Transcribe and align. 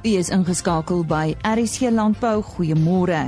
U 0.00 0.08
is 0.16 0.30
ingeskakel 0.32 1.02
by 1.04 1.34
RSC 1.44 1.90
Landbou. 1.92 2.40
Goeiemôre. 2.54 3.26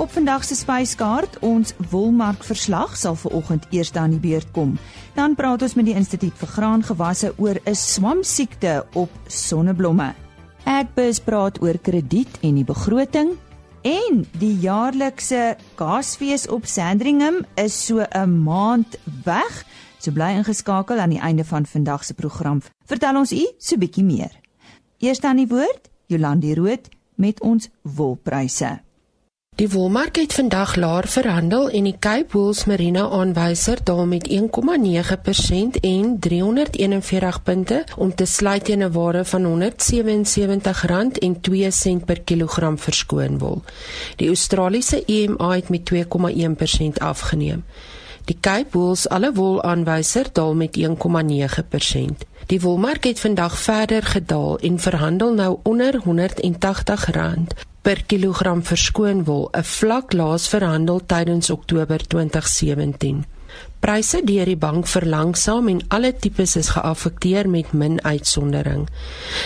Op 0.00 0.12
vandag 0.12 0.44
se 0.48 0.54
spyskaart, 0.56 1.34
ons 1.44 1.74
wolmark 1.90 2.44
verslag 2.44 2.94
sal 2.96 3.18
ver 3.20 3.34
oggend 3.36 3.66
eers 3.68 3.92
aan 3.92 4.14
die 4.14 4.20
beurt 4.20 4.48
kom. 4.56 4.78
Dan 5.12 5.34
praat 5.36 5.60
ons 5.66 5.74
met 5.76 5.84
die 5.84 5.96
Instituut 5.96 6.32
vir 6.40 6.48
Graangewasse 6.48 7.34
oor 7.36 7.60
'n 7.64 7.74
swamsiekte 7.74 8.86
op 8.94 9.10
sonneblomme. 9.26 10.14
Agbus 10.64 11.20
praat 11.20 11.60
oor 11.60 11.78
krediet 11.78 12.38
en 12.40 12.54
die 12.54 12.64
begroting 12.64 13.36
en 13.82 14.26
die 14.38 14.56
jaarlikse 14.60 15.56
Kaasfees 15.74 16.48
op 16.48 16.64
Sandringham 16.64 17.44
is 17.56 17.86
so 17.86 18.00
'n 18.00 18.42
maand 18.42 18.96
weg. 19.24 19.64
So 19.98 20.12
bly 20.12 20.32
ingeskakel 20.32 20.98
aan 20.98 21.10
die 21.10 21.20
einde 21.20 21.44
van 21.44 21.66
vandag 21.66 22.04
se 22.04 22.14
program. 22.14 22.62
Vertel 22.86 23.16
ons 23.16 23.32
u 23.32 23.46
so 23.58 23.76
bietjie 23.76 24.04
meer. 24.04 24.32
Eers 24.98 25.20
dan 25.20 25.36
die 25.36 25.48
woord 25.48 25.90
Jolandi 26.06 26.54
Rood 26.54 26.88
met 27.14 27.40
ons 27.40 27.68
wolpryse. 27.82 28.80
Die 29.56 29.70
wolmark 29.72 30.18
het 30.20 30.34
vandag 30.36 30.74
laer 30.76 31.06
verhandel 31.08 31.70
en 31.70 31.86
die 31.88 31.96
Cape 31.98 32.36
Wool's 32.36 32.64
Merino 32.68 33.08
aanwyser 33.16 33.80
daal 33.88 34.04
met 34.06 34.28
1,9% 34.28 35.80
en 35.80 36.18
341 36.20 37.42
punte 37.42 37.84
om 37.96 38.14
te 38.14 38.24
sluit 38.24 38.64
teen 38.64 38.84
'n 38.84 38.92
waarde 38.92 39.24
van 39.24 39.44
R177.02 39.44 42.04
per 42.04 42.20
kilogram 42.20 42.78
verskoon 42.78 43.38
wol. 43.38 43.62
Die 44.16 44.28
Australiese 44.28 45.04
EMA 45.06 45.54
het 45.54 45.68
met 45.68 45.84
2,1% 45.84 46.98
afgeneem. 46.98 47.64
Die 48.24 48.36
Cape 48.40 48.78
Wool's 48.78 49.08
alle 49.08 49.32
wol 49.32 49.62
aanwyser 49.62 50.26
daal 50.32 50.54
met 50.54 50.76
1,9%. 50.76 52.26
Die 52.46 52.60
wolmark 52.60 53.04
het 53.04 53.20
vandag 53.20 53.58
verder 53.58 54.02
gedaal 54.02 54.58
en 54.58 54.78
verhandel 54.78 55.32
nou 55.34 55.58
onder 55.62 55.96
R180 55.98 57.46
per 57.82 58.04
kilogram 58.06 58.62
verskoon 58.62 59.24
wol, 59.24 59.48
'n 59.52 59.62
vlak 59.62 60.12
laas 60.12 60.48
verhandel 60.48 61.00
tydens 61.06 61.50
Oktober 61.50 62.06
2017. 62.06 63.24
Pryse 63.80 64.20
deur 64.24 64.44
die 64.44 64.56
bank 64.56 64.86
verlangsaam 64.86 65.68
en 65.68 65.80
alle 65.88 66.16
tipes 66.16 66.56
is 66.56 66.68
geaffekteer 66.68 67.48
met 67.48 67.72
min 67.72 68.04
uitsondering. 68.04 68.88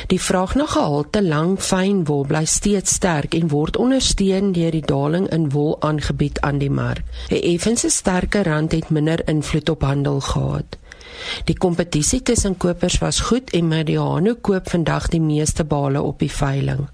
Die 0.06 0.20
vraag 0.20 0.54
na 0.54 0.66
gehalte 0.66 1.22
lang 1.22 1.58
fyn 1.60 2.04
wol 2.04 2.24
bly 2.26 2.44
steeds 2.44 2.92
sterk 2.92 3.34
en 3.34 3.48
word 3.48 3.76
ondersteun 3.76 4.52
deur 4.52 4.70
die 4.70 4.86
daling 4.86 5.28
in 5.28 5.50
wol 5.50 5.76
aangebied 5.80 6.40
aan 6.40 6.58
die 6.58 6.70
mark. 6.70 7.02
'n 7.30 7.34
Effense 7.34 7.88
sterker 7.88 8.44
rand 8.44 8.72
het 8.72 8.90
minder 8.90 9.28
invloed 9.28 9.68
op 9.68 9.82
handel 9.82 10.20
gehad. 10.20 10.78
Die 11.44 11.56
kompetisie 11.56 12.22
tussen 12.22 12.56
kopers 12.56 12.98
was 12.98 13.20
goed 13.20 13.50
en 13.56 13.68
Mediano 13.68 14.34
koop 14.40 14.70
vandag 14.70 15.08
die 15.08 15.20
meeste 15.20 15.64
bale 15.64 16.02
op 16.02 16.18
die 16.18 16.32
veiling. 16.32 16.88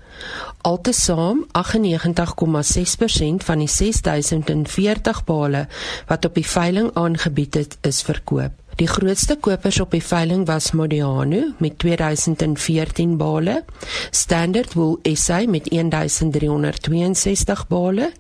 Altesaam 0.67 1.47
98,6% 1.53 3.45
van 3.47 3.59
die 3.59 3.69
6040 3.71 5.25
bale 5.25 5.67
wat 6.07 6.25
op 6.25 6.35
die 6.35 6.47
veiling 6.47 6.91
aangebied 6.95 7.55
het, 7.55 7.79
is 7.81 8.03
verkoop. 8.03 8.53
Die 8.77 8.89
grootste 8.89 9.39
kopers 9.41 9.79
op 9.81 9.95
die 9.97 10.05
veiling 10.05 10.43
was 10.47 10.75
Modiano 10.77 11.55
met 11.65 11.79
2014 11.79 13.17
bale, 13.17 13.65
Standard 14.11 14.75
Wool 14.77 14.99
SA 15.15 15.39
met 15.49 15.71
1362 15.71 17.67
bale, 17.69 18.11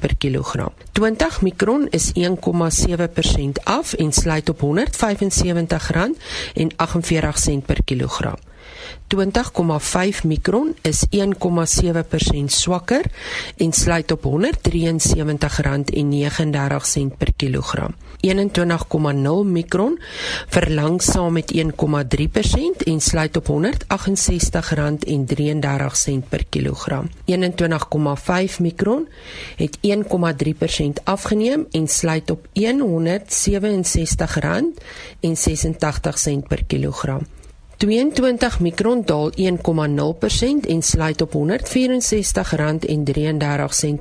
per 0.00 0.16
kilogram. 0.18 0.72
20 0.92 1.40
mikron 1.40 1.88
is 1.90 2.12
1,7% 2.12 2.22
af 3.62 3.92
en 3.92 4.12
sluit 4.12 4.48
op 4.48 4.60
R175,48 4.60 4.62
per 7.66 7.82
kilogram. 7.84 8.36
20,5 9.08 10.24
mikron 10.24 10.74
is 10.82 11.06
1,7% 11.10 12.44
swakker 12.46 13.04
en 13.56 13.72
sluit 13.72 14.12
op 14.12 14.24
R173,39 14.24 14.30
per 17.18 17.32
kilogram. 17.36 17.94
21,0 18.24 19.44
mikron 19.44 19.98
verlangsaam 20.48 21.32
met 21.32 21.54
1,3% 21.56 21.62
en 22.84 23.00
sluit 23.00 23.36
op 23.36 23.48
R168,33 23.48 23.52
per 26.28 26.44
kilogram. 26.48 27.08
21,5 27.10 27.34
mikron 28.58 29.08
het 29.56 29.78
1,3% 29.86 29.92
afgeneem 31.04 31.66
en 31.70 31.88
sluit 31.88 32.30
op 32.30 32.46
R167,86 32.46 32.52
per 36.48 36.64
kilogram. 36.66 37.26
22 37.76 38.60
mikron 38.60 39.02
daal 39.04 39.30
1,0% 39.30 39.36
en 40.68 40.82
sluit 40.82 41.20
op 41.20 41.32
R164,33 41.34 41.38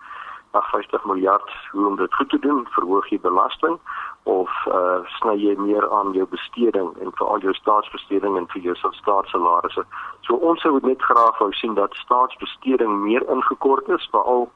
na 0.53 0.61
50 0.61 1.05
miljard 1.05 1.50
hoe 1.71 1.87
om 1.87 1.97
dit 1.97 2.15
goed 2.15 2.31
te 2.31 2.38
doen 2.38 2.67
verhoog 2.71 3.09
jy 3.09 3.21
belasting 3.21 3.79
of 4.23 4.50
uh 4.67 5.00
sny 5.19 5.35
jy 5.43 5.55
meer 5.61 5.88
aan 5.99 6.12
jou 6.12 6.27
besteding 6.35 6.93
en 7.00 7.12
veral 7.21 7.44
jou 7.44 7.55
staatsbesteding 7.55 8.37
en 8.37 8.49
vir 8.53 8.62
jou 8.69 8.77
staatssalarisse. 9.00 9.85
So 10.27 10.38
ons 10.50 10.62
sou 10.65 10.79
net 10.83 11.03
graag 11.03 11.43
wou 11.43 11.53
sien 11.53 11.75
dat 11.75 11.99
staatsbesteding 12.05 13.03
meer 13.03 13.27
ingekort 13.37 13.88
is 13.99 14.09
veral 14.15 14.49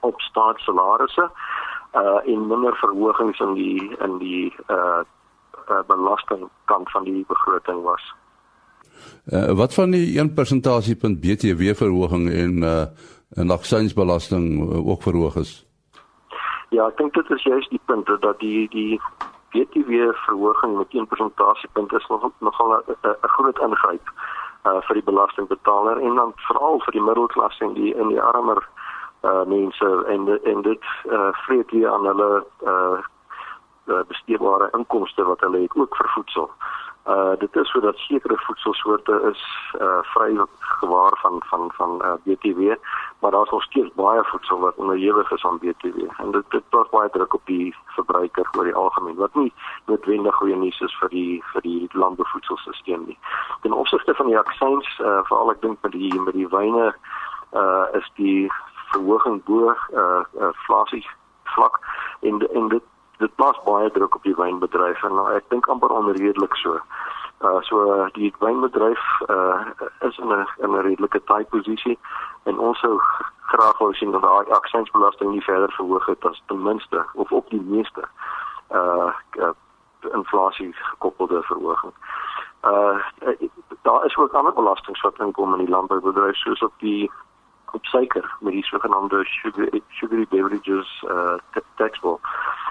op 0.00 0.20
staatssalarisse 0.20 1.30
uh 2.02 2.20
en 2.34 2.46
minder 2.52 2.76
verhogings 2.82 3.40
in 3.46 3.54
die 3.54 3.96
in 3.98 4.18
die 4.18 4.52
uh, 4.68 5.02
uh 5.70 5.82
belasting 5.86 6.48
kant 6.64 6.90
van 6.90 7.04
die 7.04 7.24
begroting 7.28 7.82
was. 7.82 8.04
Uh 9.32 9.52
wat 9.52 9.74
van 9.74 9.90
die 9.90 10.18
1 10.18 10.34
persentasiepunt 10.34 11.20
BTW 11.20 11.74
verhoging 11.74 12.30
en 12.30 12.62
uh 12.62 12.86
'n 13.36 13.50
aksiesbelasting 13.50 14.46
ook 14.84 15.02
verhoog 15.02 15.36
is. 15.36 15.66
Ja, 16.70 16.86
ek 16.86 16.96
dink 16.96 17.14
dit 17.14 17.30
is 17.30 17.42
juist 17.42 17.70
die 17.70 17.80
punt 17.84 18.06
dat 18.06 18.38
die 18.38 18.68
die 18.68 19.00
BTW 19.50 20.12
verhoging 20.26 20.76
met 20.76 20.86
1 20.90 21.06
persentasiepunt 21.06 21.92
is 21.92 22.06
nog 22.06 22.30
nogal 22.38 22.82
'n 22.86 23.16
groot 23.20 23.58
ingryp 23.58 24.06
uh 24.64 24.80
vir 24.86 24.94
die 24.94 25.08
belastingbetaler 25.08 26.00
en 26.00 26.14
dan 26.14 26.32
veral 26.36 26.80
vir 26.84 26.92
die 26.92 27.02
middelklas 27.02 27.58
en 27.58 27.74
die 27.74 27.94
in 27.94 28.08
die 28.08 28.22
armer 28.22 28.60
uh 29.22 29.44
mense 29.44 29.88
en 30.08 30.28
en 30.44 30.62
dit 30.62 30.84
uh 31.06 31.32
vreet 31.32 31.70
hier 31.70 31.88
aan 31.88 32.06
hulle 32.06 32.44
uh 32.64 32.98
besteedbare 34.08 34.68
inkomste 34.72 35.24
wat 35.24 35.40
hulle 35.40 35.62
het 35.62 35.76
ook 35.76 35.96
vir 35.96 36.10
voedsel. 36.14 36.50
Uh 37.08 37.32
dit 37.38 37.56
is 37.56 37.70
sodat 37.70 37.96
sekere 37.96 38.36
voedselsoorte 38.36 39.14
is 39.30 39.42
uh 39.80 39.98
vry 40.12 40.38
gewaar 40.58 41.18
van 41.22 41.42
van 41.50 41.70
van 41.72 42.02
uh, 42.04 42.12
BTW, 42.24 42.74
maar 43.20 43.30
daar's 43.30 43.50
nog 43.50 43.62
steeds 43.62 43.94
baie 43.94 44.24
voedsel 44.24 44.58
wat 44.58 44.76
onderhewig 44.76 45.30
is 45.30 45.44
aan 45.44 45.58
BTW 45.58 45.98
en 46.16 46.30
dit 46.30 46.44
dit 46.48 46.68
plaas 46.68 46.88
baie 46.88 47.10
druk 47.10 47.34
op 47.34 47.40
die 47.44 47.74
verbruiker 47.86 48.48
oor 48.56 48.64
die 48.64 48.74
algemeen 48.74 49.16
wat 49.16 49.34
nie 49.34 49.52
noodwendig 49.86 50.34
goeie 50.34 50.56
nuus 50.56 50.80
is 50.80 50.98
vir 50.98 51.08
die 51.08 51.42
vir 51.52 51.62
die 51.62 51.88
landbouvoedselstelsel 51.92 53.02
nie. 53.06 53.18
Ten 53.62 53.72
opsigte 53.72 54.14
van 54.14 54.26
die 54.26 54.38
aksies, 54.38 54.98
uh 55.00 55.20
veral 55.24 55.50
ek 55.50 55.62
dink 55.62 55.78
met 55.82 55.92
die 55.92 56.20
met 56.20 56.34
die 56.34 56.48
wyne 56.48 56.94
uh 57.52 57.86
is 57.92 58.12
die 58.14 58.52
verhoging 58.92 59.44
bo 59.44 59.72
uh, 59.72 59.76
uh 59.96 60.22
inflasie 60.52 61.06
vlak 61.44 61.80
en 62.20 62.44
en 62.54 62.68
dit 62.68 62.82
dit 63.20 63.34
plaas 63.34 63.58
baie 63.64 63.90
druk 63.90 64.14
op 64.16 64.22
die 64.28 64.36
wynbedryf 64.36 65.02
en 65.04 65.14
nou, 65.14 65.28
ek 65.36 65.48
dink 65.52 65.68
amper 65.68 65.92
onredelik 65.92 66.56
so. 66.62 66.80
Uh 67.40 67.60
so 67.68 68.08
die 68.16 68.32
wynbedryf 68.40 69.04
uh 69.28 69.60
is 70.08 70.18
in 70.18 70.32
'n 70.32 70.46
in 70.64 70.76
'n 70.76 70.84
redelike 70.88 71.20
taai 71.24 71.44
posisie 71.44 71.98
en 72.44 72.58
ons 72.58 72.80
sou 72.80 73.00
graag 73.52 73.78
wou 73.78 73.92
sien 73.94 74.10
dat 74.10 74.22
daai 74.22 74.50
aksiesbelasting 74.58 75.30
nie 75.30 75.44
verder 75.44 75.72
verhoog 75.72 76.06
het 76.06 76.24
as 76.24 76.42
ten 76.46 76.62
minste 76.62 77.04
of 77.14 77.32
op 77.32 77.50
die 77.50 77.60
meeste 77.60 78.04
uh, 78.72 79.12
uh 79.38 79.54
inflasie 80.12 80.72
gekoppelde 80.72 81.42
verhoging. 81.42 81.92
Uh 82.64 82.98
daar 83.82 84.04
is 84.04 84.16
ook 84.16 84.32
ander 84.32 84.52
belastings 84.52 85.00
wat 85.00 85.18
inkom 85.18 85.52
in 85.52 85.64
die 85.64 85.74
landboubedryf 85.74 86.36
soos 86.36 86.62
op 86.62 86.72
die 86.78 87.10
op 87.72 87.84
suiker 87.84 88.36
met 88.40 88.52
die 88.52 88.64
sogenaamde 88.64 89.24
sugar 89.24 89.68
sugary 89.88 90.26
beverages 90.28 91.04
uh 91.08 91.34
tax 91.76 92.00
bill 92.00 92.18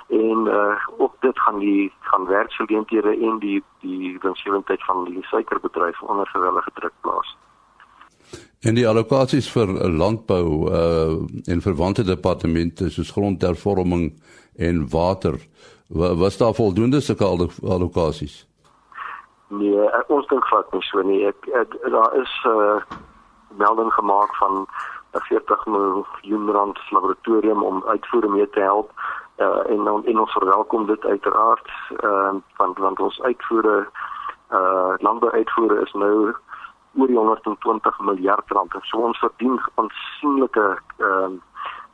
en 0.10 0.48
uh 0.48 0.76
ook 0.98 1.14
dit 1.20 1.40
gaan 1.40 1.60
die 1.60 1.94
gaan 2.00 2.26
werksgeleenthede 2.26 3.18
en 3.28 3.40
die 3.40 3.64
die 3.82 4.18
winsgewendheid 4.22 4.84
van 4.86 5.06
die 5.06 5.24
suikerbedryf 5.24 6.02
onder 6.02 6.28
gewellige 6.28 6.72
druk 6.74 6.94
plaas. 7.02 7.38
En 8.60 8.76
die 8.76 8.88
allokasies 8.88 9.52
vir 9.52 9.68
landbou 9.90 10.46
uh 10.72 11.54
en 11.54 11.62
verwante 11.62 12.04
departemente 12.04 12.90
soos 12.90 13.12
grondhervorming 13.12 14.14
en 14.58 14.90
water 14.90 15.38
was 15.90 16.38
daar 16.38 16.54
voldoende 16.54 17.02
sulke 17.02 17.26
allokasies? 17.64 18.48
Nee, 19.48 19.90
ons 20.08 20.28
dink 20.28 20.46
glad 20.46 20.74
nie 20.74 20.84
so 20.86 21.02
nie. 21.02 21.24
Ek, 21.26 21.48
ek 21.58 21.78
daar 21.90 22.14
is 22.22 22.34
uh 22.46 22.82
melding 23.58 23.94
gemaak 23.94 24.36
van 24.36 24.68
'n 25.14 25.22
40 25.30 25.66
miljoen 25.66 26.52
rand 26.52 26.80
laboratorium 26.90 27.64
om 27.64 27.84
uitvoere 27.86 28.30
mee 28.30 28.50
te 28.50 28.60
help 28.60 28.92
uh, 29.40 29.72
en 29.74 29.84
dan 29.84 30.06
en 30.06 30.20
ons 30.20 30.32
verwelkom 30.32 30.86
dit 30.86 31.06
uiteraard 31.06 31.70
uh, 32.04 32.34
want 32.58 32.78
want 32.78 33.00
ons 33.00 33.22
uitvoere 33.22 33.88
uh 34.50 34.94
landbouuitvoere 34.98 35.82
is 35.82 35.92
nou 35.94 36.34
oor 36.98 37.08
die 37.08 37.18
120 37.18 38.00
miljard 38.00 38.52
rand. 38.52 38.74
En 38.74 38.82
so 38.84 38.98
ons 38.98 39.20
verdien 39.20 39.60
aansienlike 39.76 40.66
uh 40.98 41.30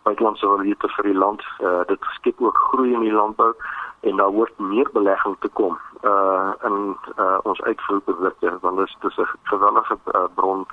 buitelandse 0.06 0.46
valuta 0.48 0.88
vir 0.96 1.10
die 1.10 1.18
land. 1.18 1.42
Uh 1.60 1.82
dit 1.90 2.08
skep 2.18 2.42
ook 2.42 2.58
groei 2.70 2.94
in 2.94 3.04
die 3.08 3.14
landbou 3.14 3.52
en 4.00 4.22
daar 4.22 4.32
word 4.32 4.60
meer 4.60 4.90
belegging 4.94 5.36
te 5.40 5.50
kom 5.60 5.78
uh 6.04 6.52
in 6.70 6.98
uh 7.18 7.38
ons 7.44 7.62
uitvoerprodukte 7.62 8.58
want 8.62 8.78
dit 8.78 9.12
is 9.12 9.18
'n 9.18 9.30
gewellige 9.44 9.98
uh, 10.14 10.26
bron 10.36 10.66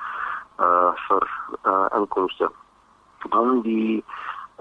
uh 0.61 0.93
vir 1.09 1.29
uh 1.65 1.87
inkomste. 1.99 2.51
Dan 3.29 3.61
die 3.61 4.05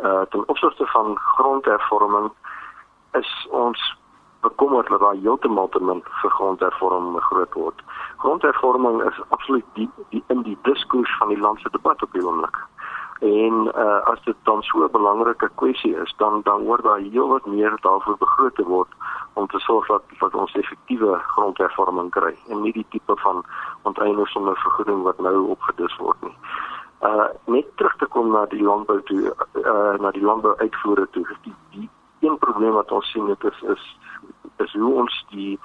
uh 0.03 0.21
ten 0.29 0.47
opsigte 0.47 0.85
van 0.85 1.17
grondhervorming 1.17 2.31
is 3.11 3.47
ons 3.49 3.97
bekommerd 4.41 4.87
dat 4.87 4.99
daar 4.99 5.15
heeltemal 5.21 5.69
te 5.69 5.79
min 5.79 6.03
vir 6.21 6.31
grondhervorming 6.31 7.23
groot 7.23 7.53
word. 7.53 7.81
Grondhervorming 8.17 9.03
is 9.03 9.21
absoluut 9.29 9.65
die, 9.73 9.89
die 10.09 10.23
in 10.27 10.41
die 10.41 10.57
diskurs 10.61 11.17
van 11.17 11.27
die 11.27 11.39
land 11.39 11.59
se 11.59 11.69
debat 11.69 12.01
op 12.01 12.11
die 12.11 12.25
oomblik. 12.25 12.57
En 13.19 13.69
uh 13.85 13.99
as 14.11 14.23
dit 14.23 14.35
dan 14.43 14.63
so 14.63 14.83
'n 14.83 14.91
belangrike 14.91 15.49
kwessie 15.55 15.95
is, 15.95 16.13
dan 16.17 16.41
dan 16.43 16.63
word 16.63 16.83
daar 16.83 16.99
heelwat 16.99 17.45
meer 17.45 17.77
daarvoor 17.81 18.17
begroot 18.17 18.55
te 18.55 18.63
word 18.63 18.89
om 19.33 19.47
te 19.47 19.59
sorg 19.59 19.87
dat 19.87 20.03
dat 20.19 20.33
ons 20.33 20.53
effektiewe 20.53 21.19
grondhervorming 21.35 22.09
kry 22.09 22.35
en 22.49 22.61
nie 22.61 22.73
die 22.73 22.85
tipe 22.89 23.15
van 23.15 23.45
onteiening 23.81 24.27
sonder 24.27 24.55
vergoeding 24.55 25.03
wat 25.03 25.19
nou 25.19 25.47
opgedis 25.47 25.95
word 25.97 26.21
nie 26.21 26.35
uh 27.01 27.27
net 27.45 27.65
terug 27.75 27.95
te 27.97 28.05
kom 28.05 28.31
na 28.31 28.45
die 28.45 28.63
landbou 28.63 29.01
toe 29.09 29.33
uh 29.53 29.93
na 29.99 30.11
die 30.11 30.23
landbou 30.23 30.55
uitvoere 30.57 31.07
toe. 31.11 31.25
Die, 31.41 31.55
die 31.69 31.89
een 32.19 32.37
probleem 32.37 32.73
wat 32.77 32.91
ons 32.91 33.11
sien 33.11 33.25
dit 33.25 33.43
is 33.43 33.61
is 33.75 33.85
is 34.57 34.73
hoe 34.73 34.93
ons 34.93 35.25
die 35.29 35.59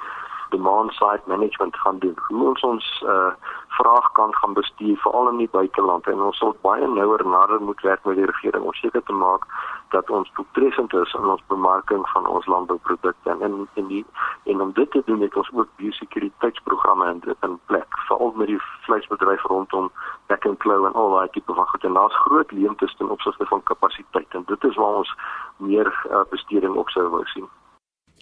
demand 0.51 0.93
side 0.93 1.23
management 1.27 1.77
gaan 1.77 1.99
doen. 1.99 2.17
Hoe 2.29 2.49
ons 2.49 2.63
ons 2.63 3.03
uh 3.07 3.33
vraag 3.79 4.13
kan 4.13 4.35
gaan 4.35 4.53
bestuur 4.53 4.97
veral 4.97 5.29
in 5.29 5.37
die 5.37 5.53
buiteland. 5.53 6.07
En 6.07 6.21
ons 6.21 6.39
sal 6.39 6.57
baie 6.61 6.87
nouer 6.89 7.27
nader 7.27 7.61
moet 7.61 7.81
werk 7.81 8.05
met 8.05 8.17
die 8.17 8.31
regering 8.33 8.65
om 8.65 8.73
seker 8.73 9.03
te 9.03 9.13
maak 9.13 9.45
dat 9.91 10.11
ons 10.11 10.31
doeltreffend 10.35 10.93
is 10.95 11.15
in 11.15 11.25
ons 11.25 11.43
bemarking 11.47 12.09
van 12.09 12.27
ons 12.27 12.47
landbouprodukte 12.47 13.31
en 13.31 13.41
in 13.49 13.69
in 13.75 13.87
die 13.87 14.05
en 14.45 14.61
om 14.61 14.73
dit 14.73 14.91
te 14.91 15.03
doen 15.07 15.21
het 15.21 15.37
ons 15.37 15.51
ook 15.53 15.69
biosekuriteitsprogramme 15.77 17.11
in 17.11 17.21
in 17.49 17.59
plek 17.67 17.99
veral 18.09 18.33
met 18.37 18.47
die 18.47 18.61
vleisbedryf 18.87 19.43
rondom 19.43 19.91
back 20.27 20.47
and 20.47 20.59
claw 20.59 20.87
en 20.87 20.93
al 20.93 21.11
daai 21.11 21.29
tipe 21.31 21.55
van 21.55 21.69
goed 21.73 21.85
en 21.85 21.99
daar's 21.99 22.21
groot 22.27 22.53
leemtes 22.53 22.97
ten 22.97 23.11
opsigte 23.11 23.47
van 23.47 23.63
kapasiteit 23.63 24.35
en 24.35 24.45
dit 24.47 24.65
is 24.65 24.77
waar 24.77 24.97
ons 25.03 25.15
meer 25.57 25.93
uh, 26.11 26.25
besteding 26.31 26.75
op 26.75 26.89
sou 26.89 27.09
wou 27.09 27.25
sien. 27.25 27.49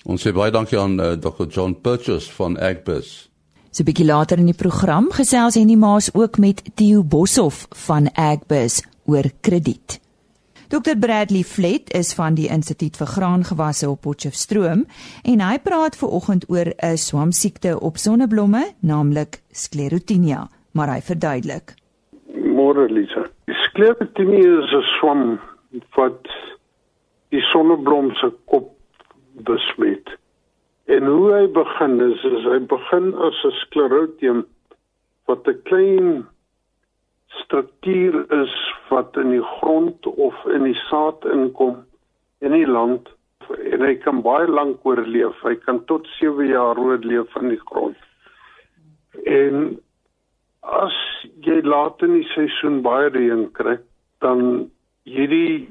Ons 0.05 0.27
sê 0.27 0.33
baie 0.37 0.53
dankie 0.53 0.79
aan 0.81 0.99
uh, 1.01 1.13
Dr. 1.27 1.47
John 1.49 1.81
Purchase 1.81 2.33
van 2.33 2.59
Agbus. 2.59 3.31
So 3.71 3.83
'n 3.83 3.87
bietjie 3.91 4.07
later 4.07 4.39
in 4.39 4.47
die 4.47 4.61
program 4.65 5.11
gesels 5.11 5.55
Henny 5.55 5.75
Maas 5.75 6.15
ook 6.15 6.39
met 6.39 6.63
Theo 6.77 7.03
Boshoff 7.03 7.67
van 7.87 8.11
Agbus 8.15 8.83
oor 9.07 9.27
krediet. 9.41 10.04
Dr 10.75 10.97
Bradley 10.99 11.45
Flet 11.45 11.93
is 11.95 12.09
van 12.19 12.35
die 12.35 12.49
Instituut 12.51 12.97
vir 12.99 13.07
Graangewasse 13.07 13.87
op 13.87 14.01
Potchefstroom 14.03 14.81
en 15.23 15.43
hy 15.47 15.59
praat 15.63 15.95
ver 16.01 16.11
oggend 16.19 16.49
oor 16.51 16.73
'n 16.75 16.99
swamsiekte 16.99 17.77
op 17.89 18.01
sonneblomme, 18.05 18.63
naamlik 18.83 19.39
Sclerotinia, 19.53 20.49
maar 20.73 20.91
hy 20.91 21.01
verduidelik. 21.01 21.77
Môre 22.59 22.89
Lisa. 22.91 23.23
Sclerotinia 23.47 24.51
is 24.65 24.73
'n 24.75 24.83
swam 24.99 25.39
wat 25.95 26.27
die 27.31 27.45
sonneblom 27.53 28.11
se 28.15 28.33
kop 28.45 28.75
besmet. 29.47 30.19
En 30.87 31.07
hoe 31.07 31.33
hy 31.33 31.47
begin 31.53 32.01
is, 32.01 32.25
is 32.25 32.45
hy 32.51 32.59
begin 32.59 33.15
as 33.15 33.45
'n 33.45 33.55
sklerotium 33.63 34.45
wat 35.27 35.47
'n 35.47 35.63
klein 35.63 36.27
struktuur 37.43 38.25
is 38.43 38.55
wat 38.89 39.17
in 39.17 39.31
die 39.31 39.45
grond 39.59 40.07
of 40.07 40.35
in 40.55 40.67
die 40.69 40.79
saad 40.87 41.25
inkom 41.25 41.83
in 42.45 42.53
die 42.53 42.67
land 42.67 43.09
en 43.51 43.85
hy 43.85 43.95
kan 44.01 44.23
baie 44.25 44.47
lank 44.49 44.85
oorleef. 44.89 45.37
Hy 45.45 45.55
kan 45.67 45.83
tot 45.91 46.07
7 46.19 46.49
jaar 46.49 46.79
oorleef 46.81 47.31
van 47.37 47.51
die 47.53 47.61
grond. 47.69 47.99
En 49.29 49.79
as 50.65 50.97
jy 51.45 51.61
laat 51.67 52.03
in 52.07 52.17
die 52.19 52.29
seisoen 52.33 52.81
baie 52.85 53.11
reën 53.13 53.47
kry, 53.57 53.77
dan 54.25 54.71
hierdie 55.05 55.69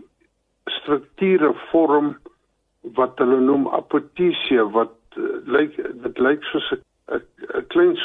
strukture 0.79 1.53
vorm 1.71 2.13
wat 2.97 3.17
hulle 3.21 3.39
noem 3.41 3.65
apothesia 3.73 4.67
wat 4.75 4.95
uh, 5.17 5.39
lyk 5.49 5.75
dit 6.03 6.19
lyk 6.19 6.43
soos 6.51 6.67
'n 6.73 7.65
klein 7.73 7.97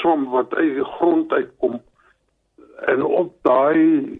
som 0.00 0.26
wat 0.32 0.54
uit 0.54 0.74
die 0.80 0.88
grond 0.96 1.32
uitkom 1.32 1.78
en 2.86 3.02
op 3.02 3.34
daai 3.42 4.18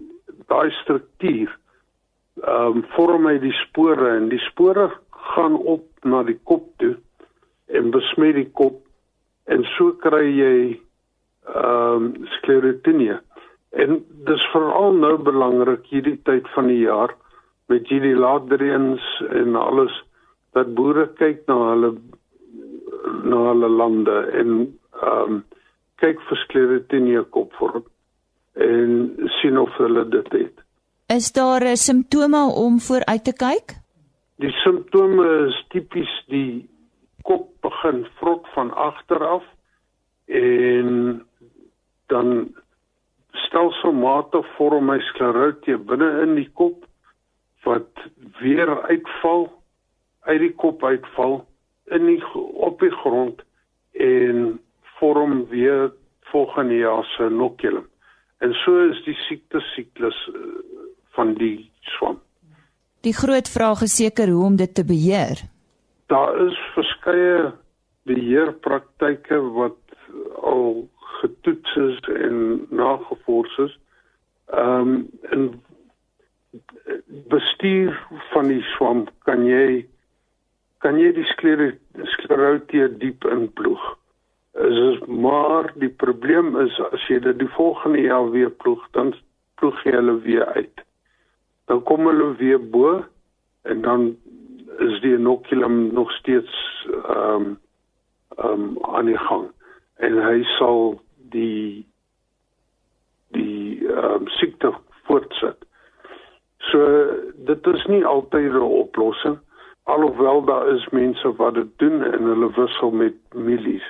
daai 0.49 0.71
struktuur 0.83 1.51
ehm 2.43 2.79
um, 2.79 2.83
vorm 2.95 3.27
hy 3.27 3.39
die 3.43 3.55
spore 3.65 4.11
en 4.17 4.29
die 4.33 4.43
spore 4.47 4.89
gaan 5.35 5.57
op 5.75 5.87
na 6.05 6.23
die 6.27 6.39
kop 6.51 6.67
toe 6.83 6.95
en 7.79 7.91
besmet 7.95 8.37
die 8.39 8.51
kop 8.61 8.83
en 9.55 9.65
so 9.77 9.95
kry 10.05 10.25
jy 10.27 10.55
ehm 10.69 12.05
um, 12.09 12.13
sklerotinie 12.39 13.19
en 13.85 13.99
dis 14.29 14.45
veral 14.53 14.97
nou 15.03 15.17
belangrik 15.31 15.87
hierdie 15.93 16.19
tyd 16.29 16.47
van 16.55 16.71
die 16.73 16.81
jaar 16.83 17.15
met 17.69 17.91
hierdie 17.93 18.17
laatreëns 18.17 19.05
en 19.43 19.59
alles 19.61 19.95
dat 20.57 20.73
boere 20.75 21.09
kyk 21.21 21.45
na 21.51 21.59
hulle 21.71 21.93
na 23.29 23.45
hulle 23.51 23.71
lande 23.83 24.19
en 24.41 24.59
ehm 24.59 25.39
um, 25.39 25.45
kyk 25.99 26.21
vir 26.29 26.39
sklerotinie 26.47 27.23
kopvorm 27.35 27.85
en 28.59 29.15
sien 29.41 29.59
of 29.59 29.77
hulle 29.77 30.05
dit 30.09 30.33
het. 30.33 30.65
Is 31.07 31.33
daar 31.33 31.63
'n 31.65 31.77
simptome 31.77 32.43
om 32.55 32.81
vooruit 32.81 33.25
te 33.25 33.33
kyk? 33.33 33.77
Die 34.37 34.51
simptome 34.51 35.47
is 35.47 35.65
tipies 35.69 36.25
die 36.27 36.69
kop 37.23 37.49
begin 37.61 38.07
vrot 38.19 38.47
van 38.55 38.75
agter 38.75 39.27
af 39.27 39.45
en 40.27 41.23
dan 42.07 42.55
stelselmatig 43.33 44.47
vorm 44.57 44.91
hy 44.91 44.99
sklerotie 45.01 45.77
binne 45.77 46.11
in 46.23 46.35
die 46.35 46.51
kop 46.53 46.85
wat 47.65 48.09
weer 48.41 48.83
uitval 48.83 49.49
uit 50.21 50.41
die 50.41 50.55
kop 50.55 50.85
uitval 50.85 51.47
in 51.97 52.07
die 52.07 52.23
op 52.69 52.81
die 52.81 52.93
grond 53.03 53.43
en 53.93 54.61
vorm 54.99 55.47
weer 55.49 55.93
volgende 56.21 56.77
jaar 56.77 57.05
se 57.05 57.27
inoculum. 57.27 57.87
En 58.39 58.55
so 58.65 58.89
is 58.91 59.01
die 59.05 59.17
siekte 59.27 59.61
siklus 59.75 60.19
uh, 60.31 60.43
van 61.17 61.35
die 61.35 61.71
swam. 61.97 62.21
Die 63.07 63.15
groot 63.15 63.49
vraag 63.49 63.83
is 63.87 63.97
seker 63.97 64.31
hoe 64.31 64.45
om 64.45 64.57
dit 64.57 64.75
te 64.75 64.85
beheer. 64.85 65.43
Daar 66.07 66.39
is 66.47 66.59
verskeie 66.75 67.53
beheerpraktyke 68.09 69.41
wat 69.59 69.79
al 70.43 70.89
getoets 71.21 71.77
is 71.77 71.99
en 72.15 72.67
nagevors 72.71 73.59
is. 73.67 73.79
Ehm 74.47 74.95
um, 74.95 75.09
in 75.31 75.49
bestuur 77.29 77.99
van 78.33 78.49
die 78.49 78.63
swam 78.75 79.07
kan 79.27 79.45
jy 79.47 79.87
kan 80.85 80.97
jy 80.99 81.11
die 81.13 81.27
sklerotie 82.15 82.87
diep 83.03 83.27
inploeg 83.29 83.85
is 84.59 84.79
is 84.79 84.99
maar 85.07 85.73
die 85.75 85.91
probleem 85.91 86.57
is 86.61 86.81
as 86.93 87.05
jy 87.09 87.19
dit 87.23 87.39
die 87.39 87.51
volgende 87.55 88.01
jaar 88.01 88.31
weer 88.31 88.51
ploeg 88.51 88.83
dan 88.97 89.15
ploeg 89.61 89.79
jy 89.87 89.93
hulle 89.95 90.17
weer 90.25 90.47
uit. 90.55 90.83
Dan 91.71 91.83
kom 91.83 92.07
hulle 92.07 92.33
weer 92.41 92.59
bo 92.59 93.05
en 93.63 93.83
dan 93.83 94.09
is 94.79 95.01
die 95.05 95.15
inoculum 95.15 95.93
nog 95.95 96.13
steeds 96.19 96.55
ehm 96.87 97.35
um, 97.35 97.59
ehm 98.39 98.53
um, 98.53 98.79
aan 98.95 99.11
die 99.11 99.19
gang 99.19 99.49
en 99.97 100.19
hy 100.23 100.43
sal 100.57 101.01
die 101.35 101.87
die 103.35 103.87
ehm 103.87 104.23
um, 104.23 104.31
siekte 104.39 104.73
voortsit. 105.07 105.67
So 106.71 106.87
dit 107.51 107.67
is 107.75 107.87
nie 107.87 108.05
altyd 108.07 108.53
'n 108.53 108.73
oplossing 108.83 109.39
alhoewel 109.89 110.45
daar 110.45 110.69
is 110.69 110.89
mense 110.89 111.37
wat 111.37 111.55
dit 111.55 111.71
doen 111.77 112.03
en 112.03 112.23
hulle 112.23 112.51
wissel 112.57 112.91
met 112.91 113.15
milies 113.35 113.87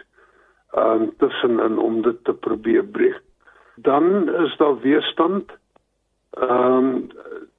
um, 0.77 1.17
tussenin 1.17 1.79
om 1.79 2.03
dit 2.03 2.25
te 2.25 2.33
probeer 2.33 2.85
breek. 2.85 3.23
Dan 3.75 4.29
is 4.29 4.57
daar 4.57 4.81
weerstand. 4.81 5.51
Ehm 6.31 6.75
um, 6.75 7.09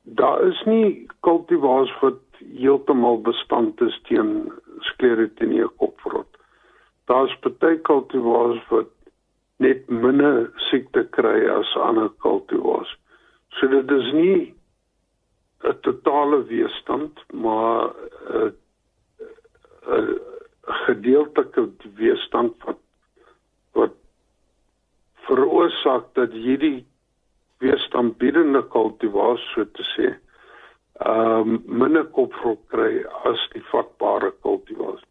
daar 0.02 0.42
is 0.42 0.62
nie 0.66 1.08
kultivars 1.20 1.92
wat 2.00 2.20
heeltemal 2.38 3.22
bestand 3.22 3.82
is 3.82 4.00
teen 4.08 4.52
sklerotine 4.80 5.68
kopvrot. 5.78 6.38
Daar's 7.06 7.36
baie 7.60 7.78
kultivars 7.78 8.62
wat 8.70 8.90
net 9.58 9.90
minder 9.90 10.50
siekte 10.70 11.04
kry 11.18 11.46
as 11.50 11.76
ander 11.76 12.10
kultivars. 12.26 12.90
So 13.60 13.68
dit 13.68 13.92
is 13.92 14.12
nie 14.14 14.54
'n 15.64 15.78
totale 15.82 16.44
weerstand, 16.44 17.20
maar 17.32 17.94
'n 18.34 18.56
gedeeltelike 20.86 21.70
weerstand 21.96 22.54
wat 22.64 22.80
veroorsaak 25.90 26.14
dat 26.14 26.32
hierdie 26.32 26.86
weerstandbiedende 27.60 28.64
kultivars 28.68 29.42
so 29.54 29.66
te 29.66 29.84
sê 29.96 30.16
ehm 31.00 31.54
um, 31.56 31.62
minder 31.66 32.06
kopvrot 32.06 32.60
kry 32.68 33.06
as 33.26 33.40
die 33.54 33.64
vatbare 33.72 34.34
kultivars. 34.44 35.04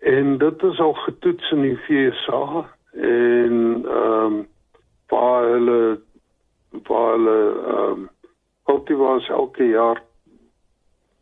En 0.00 0.38
dit 0.38 0.62
is 0.62 0.78
al 0.80 0.94
getoets 0.94 1.50
in 1.50 1.62
die 1.62 1.78
VSA 1.86 2.68
en 2.92 3.84
ehm 3.84 4.24
um, 4.24 4.46
waar 5.08 5.44
hulle 5.52 6.00
waar 6.86 7.16
hulle 7.16 7.40
ehm 7.74 7.90
um, 7.90 8.08
kultivars 8.64 9.28
elke 9.28 9.64
jaar 9.64 10.02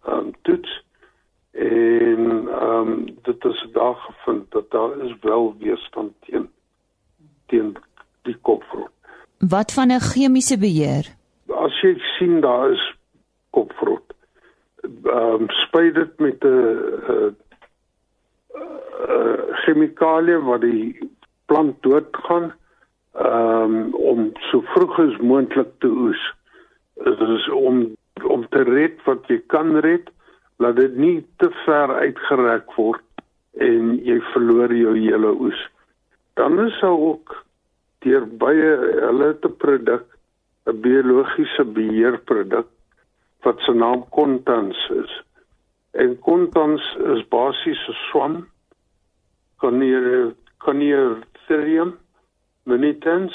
ehm 0.04 0.18
um, 0.18 0.32
toets 0.42 0.82
en 1.52 2.48
ehm 2.48 2.92
um, 2.92 3.18
dit 3.22 3.44
is 3.44 3.66
daar 3.72 3.96
gevind 3.96 4.50
dat 4.50 4.70
daar 4.70 4.98
is 5.00 5.16
wel 5.20 5.54
weerstand 5.58 6.12
teen 6.20 6.50
teen 7.46 7.76
die 8.26 8.36
kopvrot. 8.48 8.92
Wat 9.38 9.72
van 9.72 9.92
'n 9.92 10.00
chemiese 10.00 10.58
beheer? 10.58 11.06
As 11.66 11.74
jy 11.82 11.94
sien 12.18 12.40
daar 12.40 12.70
is 12.72 12.84
kopvrot, 13.50 14.14
ehm 14.82 15.42
um, 15.42 15.48
spuit 15.64 15.94
dit 15.94 16.18
met 16.18 16.44
'n 16.44 16.56
'n 17.24 17.36
chemikalie 19.62 20.38
wat 20.38 20.60
die 20.60 20.98
plant 21.46 21.82
doodgaan 21.82 22.52
um, 23.14 23.94
om 23.94 24.32
so 24.50 24.60
vroeg 24.60 24.98
as 24.98 25.16
moontlik 25.20 25.72
te 25.78 25.88
oes. 25.88 26.22
Dit 27.04 27.20
is 27.20 27.48
om 27.48 27.96
om 28.24 28.48
te 28.48 28.62
red 28.62 29.04
wat 29.04 29.28
jy 29.28 29.42
kan 29.46 29.76
red, 29.76 30.10
laat 30.56 30.76
dit 30.76 30.96
nie 30.96 31.26
te 31.36 31.50
ver 31.64 31.94
uitgereik 31.94 32.72
word 32.76 33.02
en 33.52 33.98
jy 34.04 34.20
verloor 34.32 34.72
jou 34.72 34.94
hele 34.96 35.32
oes 35.40 35.60
dan 36.36 36.60
is 36.60 36.80
daar 36.80 36.98
ook 36.98 37.44
deur 38.06 38.26
baie 38.42 38.70
hulle 39.02 39.30
te 39.42 39.50
produk 39.62 40.04
'n 40.70 40.80
biologiese 40.86 41.64
beheerproduk 41.78 42.68
wat 43.44 43.58
se 43.66 43.72
naam 43.72 44.00
Contans 44.16 44.80
is. 45.02 45.12
En 46.02 46.18
Contans 46.18 46.82
is 47.14 47.28
basies 47.28 47.82
'n 47.88 47.98
swam 48.10 48.34
Coniatherium 50.64 51.90
minitans 52.62 53.34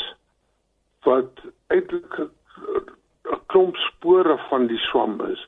wat 1.05 1.31
eintlik 1.67 2.13
'n 2.19 2.29
klomp 3.51 3.75
spore 3.75 4.37
van 4.49 4.67
die 4.67 4.83
swam 4.89 5.21
is 5.33 5.47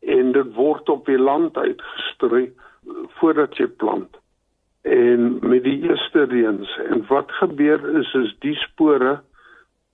en 0.00 0.32
dit 0.32 0.54
word 0.54 0.88
op 0.88 1.06
die 1.06 1.18
land 1.18 1.56
uitgestrooi 1.56 2.52
voordat 3.18 3.56
jy 3.56 3.66
plant 3.66 4.23
en 4.84 5.38
met 5.48 5.62
die 5.64 5.78
eerste 5.88 6.26
reëns 6.28 6.72
en 6.90 7.06
wat 7.08 7.30
gebeur 7.40 7.80
is 8.00 8.10
is 8.20 8.34
die 8.44 8.56
spore 8.66 9.14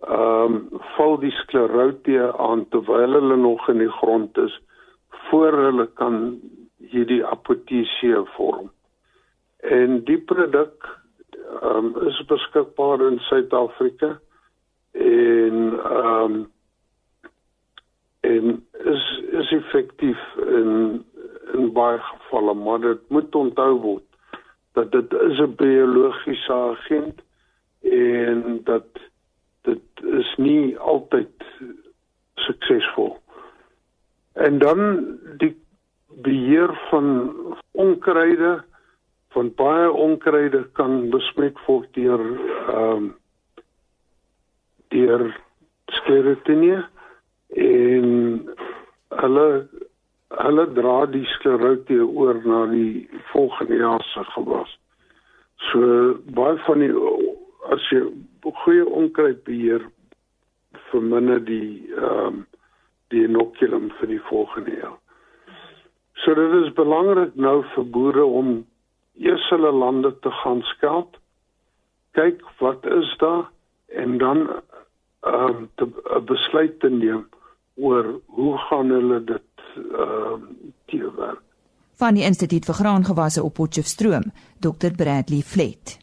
ehm 0.01 0.57
um, 0.57 0.81
val 0.97 1.19
die 1.23 1.31
sklerotie 1.43 2.19
aan 2.49 2.65
terwyl 2.75 3.15
hulle 3.19 3.37
nog 3.37 3.69
in 3.69 3.79
die 3.79 3.93
grond 4.01 4.39
is 4.39 4.57
voor 5.29 5.59
hulle 5.67 5.87
kan 6.01 6.17
hierdie 6.91 7.21
apotesie 7.27 8.17
vorm. 8.35 8.71
En 9.61 10.01
die 10.11 10.19
produk 10.33 10.89
ehm 11.61 11.93
um, 11.93 12.09
is 12.11 12.19
beskikbaar 12.27 13.07
in 13.13 13.23
Suid-Afrika 13.29 14.17
en 14.93 15.79
ehm 15.85 16.35
um, 16.35 16.51
en 18.21 18.67
is 18.95 19.07
is 19.45 19.53
effektief 19.63 20.29
in 20.59 21.05
in 21.55 21.73
baie 21.73 21.99
gevalle 21.99 22.55
maar 22.55 22.81
dit 22.81 23.09
moet 23.09 23.35
onthou 23.35 23.75
word 23.81 24.10
dat 24.73 24.93
dit 24.93 25.13
is 25.13 25.39
'n 25.39 25.55
biologiese 25.57 26.53
agent 26.53 27.23
en 27.83 28.61
dat 28.65 28.87
dit 29.63 29.87
is 30.03 30.35
nie 30.37 30.79
altyd 30.79 31.45
suksesvol. 32.35 33.19
En 34.33 34.59
dan 34.59 35.19
die 35.37 35.57
beheer 36.09 36.87
van 36.91 37.33
onkruide 37.71 38.65
van 39.29 39.53
baie 39.55 39.91
onkruide 39.91 40.65
kan 40.73 41.11
besmet 41.11 41.59
word 41.67 41.93
deur 41.95 42.21
ehm 42.21 42.97
um, 42.97 43.19
deur 44.91 45.23
sklerotinie 45.87 46.81
en 47.55 48.09
hulle 49.23 49.69
hulle 50.39 50.67
dra 50.75 51.07
die 51.11 51.27
sklerotie 51.35 52.03
oor 52.05 52.39
na 52.45 52.65
die 52.71 53.09
volgende 53.33 53.81
jaar 53.81 54.05
se 54.13 54.25
gewas. 54.35 54.77
So 55.71 56.15
baie 56.37 56.59
van 56.67 56.85
die 56.85 56.93
as 57.75 57.87
jy 57.93 58.05
goeie 58.63 58.87
onkruid 58.87 59.43
beheer 59.45 59.85
verminder 60.91 61.43
die 61.45 61.91
ehm 61.97 62.27
um, 62.27 62.47
die 63.11 63.25
inoculum 63.27 63.89
vir 63.99 64.07
die 64.07 64.21
volgende 64.29 64.77
jaar. 64.79 64.99
So 66.23 66.35
dit 66.39 66.53
is 66.61 66.69
belangrik 66.77 67.35
nou 67.35 67.65
vir 67.75 67.89
boere 67.97 68.23
om 68.23 68.53
eers 69.19 69.49
hulle 69.51 69.73
lande 69.75 70.13
te 70.23 70.31
gaan 70.43 70.63
skeld. 70.69 71.19
Kyk 72.15 72.45
wat 72.61 72.87
is 72.87 73.11
daar 73.19 73.49
en 74.03 74.19
dan 74.23 74.47
ehm 75.27 75.67
um, 75.67 75.69
'n 75.83 76.25
besluit 76.31 76.79
te 76.81 76.91
neem 76.91 77.27
oor 77.77 78.21
hoe 78.27 78.59
gaan 78.69 78.91
hulle 78.95 79.25
dit 79.25 79.50
ehm 79.77 80.43
uh, 80.43 80.69
teewerk. 80.87 81.41
Van 82.01 82.17
die 82.17 82.25
Instituut 82.25 82.65
vir 82.65 82.75
Graangewasse 82.75 83.43
op 83.43 83.55
Potchefstroom, 83.55 84.31
Dr 84.59 84.95
Bradley 84.97 85.43
Flet. 85.45 85.99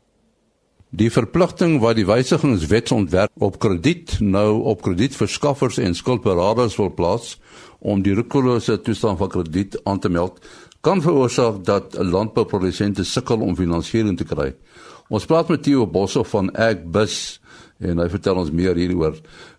Die 0.89 1.09
verpligting 1.11 1.79
wat 1.83 1.97
die 1.97 2.05
wysigingswetsontwerp 2.07 3.43
op 3.43 3.57
krediet 3.59 4.19
nou 4.23 4.61
op 4.71 4.85
kredietverskaffers 4.85 5.81
en 5.83 5.97
skuldberaders 5.97 6.77
wil 6.79 6.93
plaas 6.93 7.35
om 7.79 8.05
die 8.05 8.13
rukulose 8.15 8.77
toestand 8.81 9.19
van 9.19 9.33
krediet 9.33 9.79
aan 9.83 9.99
te 9.99 10.09
meld, 10.09 10.39
kan 10.81 11.01
veroorsaak 11.01 11.63
dat 11.65 11.97
landbouprodusente 11.99 13.03
sukkel 13.03 13.41
om 13.41 13.57
finansiering 13.57 14.17
te 14.17 14.25
kry. 14.25 14.53
Ons 15.09 15.25
praat 15.25 15.49
met 15.49 15.63
Theo 15.63 15.87
Boshoff 15.87 16.31
van 16.31 16.53
Agbus 16.55 17.41
en 17.83 17.99
hy 17.99 18.09
vertel 18.09 18.39
ons 18.39 18.51
meer 18.51 18.77
hieroor. 18.79 19.17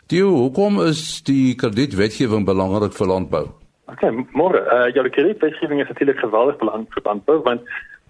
Theo, 0.08 0.32
hoekom 0.46 0.80
is 0.86 1.20
die 1.28 1.52
kredietwetgewing 1.60 2.46
belangrik 2.48 2.96
vir 2.96 3.10
landbou? 3.10 3.46
OK, 3.88 4.02
môre, 4.36 4.60
uh, 4.68 4.88
ja, 4.92 5.02
die 5.02 5.12
kredietwetgewing 5.12 5.80
is 5.80 5.88
natuurlik 5.88 6.20
geweldig 6.20 6.58
belangrik 6.60 6.92
vir 6.92 7.06
landbou 7.08 7.38
want 7.46 7.62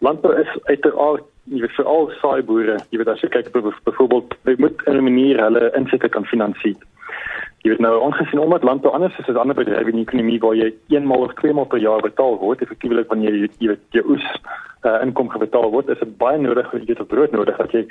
landbou 0.03 0.33
is 0.39 0.51
uiteraard 0.67 1.27
jy 1.49 1.63
weet 1.63 1.75
vir 1.79 1.89
al 1.89 2.11
saai 2.21 2.43
boere, 2.45 2.77
jy 2.93 3.01
weet 3.01 3.11
as 3.13 3.23
jy 3.25 3.31
kyk 3.33 3.51
byvoorbeeld, 3.55 4.35
jy 4.45 4.57
moet 4.59 4.83
'n 4.87 5.05
manier 5.05 5.41
hulle 5.43 5.71
insette 5.79 6.09
kan 6.09 6.27
finansier. 6.29 6.77
Jy 7.65 7.71
weet 7.71 7.81
nou 7.81 7.95
ongesien 8.01 8.41
omdat 8.41 8.63
landbou 8.63 8.93
anders 8.93 9.19
is 9.19 9.29
as 9.29 9.37
ander 9.37 9.57
bedrywe 9.57 9.91
in 9.91 10.01
die 10.03 10.07
ekonomie 10.07 10.41
waar 10.41 10.55
jy 10.55 10.75
eenmaal 10.91 11.25
of 11.27 11.35
tweemaal 11.35 11.67
per 11.67 11.79
jaar 11.79 12.03
betaal 12.03 12.39
word, 12.39 12.63
effektiewelik 12.63 13.09
wanneer 13.09 13.35
jy 13.35 13.49
jy 13.59 13.69
weet 13.69 13.85
jou 13.91 14.05
oes 14.15 14.27
uh, 14.85 14.99
inkom 15.03 15.29
betaal 15.39 15.71
word, 15.71 15.89
is 15.89 15.99
dit 15.99 16.19
baie 16.19 16.39
nodig 16.39 16.71
vir 16.71 16.81
jy 16.81 16.95
het 16.95 17.09
brood 17.09 17.33
nodig 17.33 17.57
dat 17.57 17.73
jy 17.73 17.87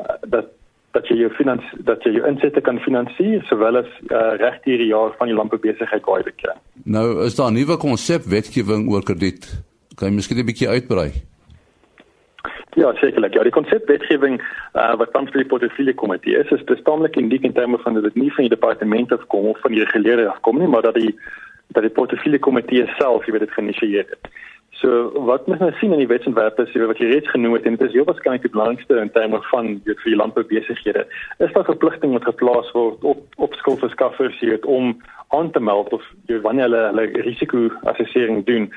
uh, 0.00 0.16
dat 0.26 0.50
dat 0.94 1.08
jy 1.10 1.16
jou 1.18 1.30
finans 1.34 1.66
dat 1.88 2.02
jy 2.06 2.14
jou 2.16 2.24
insette 2.28 2.62
kan 2.64 2.78
finansier 2.86 3.42
sowel 3.50 3.82
as 3.82 3.90
uh, 4.08 4.34
reg 4.40 4.58
hierdie 4.64 4.90
jaar 4.92 5.14
van 5.18 5.30
die 5.30 5.36
landboubesigheid 5.36 6.06
waar 6.06 6.22
jy 6.22 6.34
kry. 6.42 6.56
Nou 6.84 7.06
is 7.26 7.36
daar 7.36 7.50
'n 7.50 7.58
nuwe 7.58 7.76
konsep 7.76 8.22
wetgewing 8.36 8.90
oor 8.90 9.02
krediet. 9.02 9.46
Kan 9.96 10.08
jy 10.08 10.14
miskien 10.14 10.38
'n 10.38 10.46
bietjie 10.46 10.68
uitbrei? 10.68 11.10
Ja, 12.74 12.92
sekerlik. 12.98 13.34
Ja, 13.34 13.42
die 13.42 13.54
konsepwetgewing 13.54 14.40
uh, 14.74 14.94
wat 14.98 15.12
tans 15.12 15.30
vir 15.30 15.44
die 15.44 15.50
portefeulje 15.50 15.94
komitee 15.94 16.40
is, 16.40 16.50
is 16.50 16.64
bestaamlik 16.66 17.16
indiek 17.16 17.44
in 17.46 17.54
terme 17.54 17.78
van 17.78 17.94
dat 17.94 18.02
dit 18.02 18.16
nie 18.18 18.32
van 18.34 18.48
die 18.48 18.54
departement 18.56 19.12
afkom 19.12 19.46
of 19.52 19.60
van 19.62 19.72
die 19.72 19.84
reguleerder 19.84 20.28
afkom 20.28 20.58
nie, 20.58 20.68
maar 20.68 20.82
dat 20.82 20.98
die 20.98 21.14
dat 21.74 21.82
die 21.86 21.94
portefeulje 21.94 22.38
komitee 22.38 22.86
self 22.98 23.24
hier 23.24 23.38
dit 23.38 23.50
geïnisieer 23.50 24.06
het. 24.10 24.28
So 24.84 25.24
wat 25.24 25.46
mens 25.46 25.60
nou 25.60 25.70
sien 25.80 25.92
in 25.96 26.02
die 26.02 26.08
wetsontwerpe 26.10 26.66
is 26.66 26.74
wat 26.76 26.98
jy 27.00 27.06
reeds 27.08 27.30
genoem 27.32 27.54
het 27.56 27.64
en 27.64 27.78
dit 27.78 27.86
is 27.86 27.94
heel 27.96 28.04
waarskynlik 28.04 28.42
die 28.44 28.52
belangrikste 28.52 28.98
in 29.00 29.10
terme 29.14 29.38
van 29.48 29.70
dit 29.86 30.02
vir 30.02 30.10
die 30.12 30.18
landboubesighede. 30.20 31.06
Is 31.46 31.54
daar 31.54 31.64
verpligting 31.64 32.12
wat 32.12 32.26
geplaas 32.28 32.68
word 32.76 33.06
op 33.14 33.40
op 33.46 33.56
skuldverskaffers 33.62 34.36
hier 34.42 34.58
om 34.68 34.92
aan 35.32 35.50
te 35.56 35.62
meld 35.70 35.88
of 35.96 36.04
jy 36.28 36.36
wanneer 36.44 36.68
hulle 36.68 36.82
hulle 36.90 37.24
risiko-assessering 37.30 38.44
doen 38.50 38.68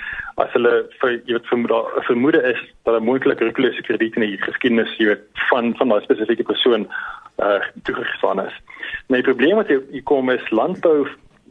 as 0.44 0.56
hulle 0.56 0.74
vir 1.02 1.18
jy 1.18 1.36
weet 1.36 1.52
vermoed 1.52 2.00
vermoede 2.08 2.44
is 2.54 2.64
dat 2.88 3.02
'n 3.02 3.10
moontlike 3.10 3.44
rukulose 3.44 3.84
krediet 3.90 4.16
in 4.16 4.30
die 4.30 4.42
geskiedenis 4.48 4.96
jy 4.98 5.12
weet 5.12 5.28
van 5.52 5.76
van 5.76 5.92
'n 5.92 6.08
spesifieke 6.08 6.48
persoon 6.54 6.88
uh 7.44 7.60
toegestaan 7.84 8.46
is. 8.48 8.56
My 9.12 9.22
probleem 9.22 9.60
wat 9.60 9.68
hier 9.68 10.04
kom 10.04 10.30
is 10.30 10.50
landbou 10.50 11.08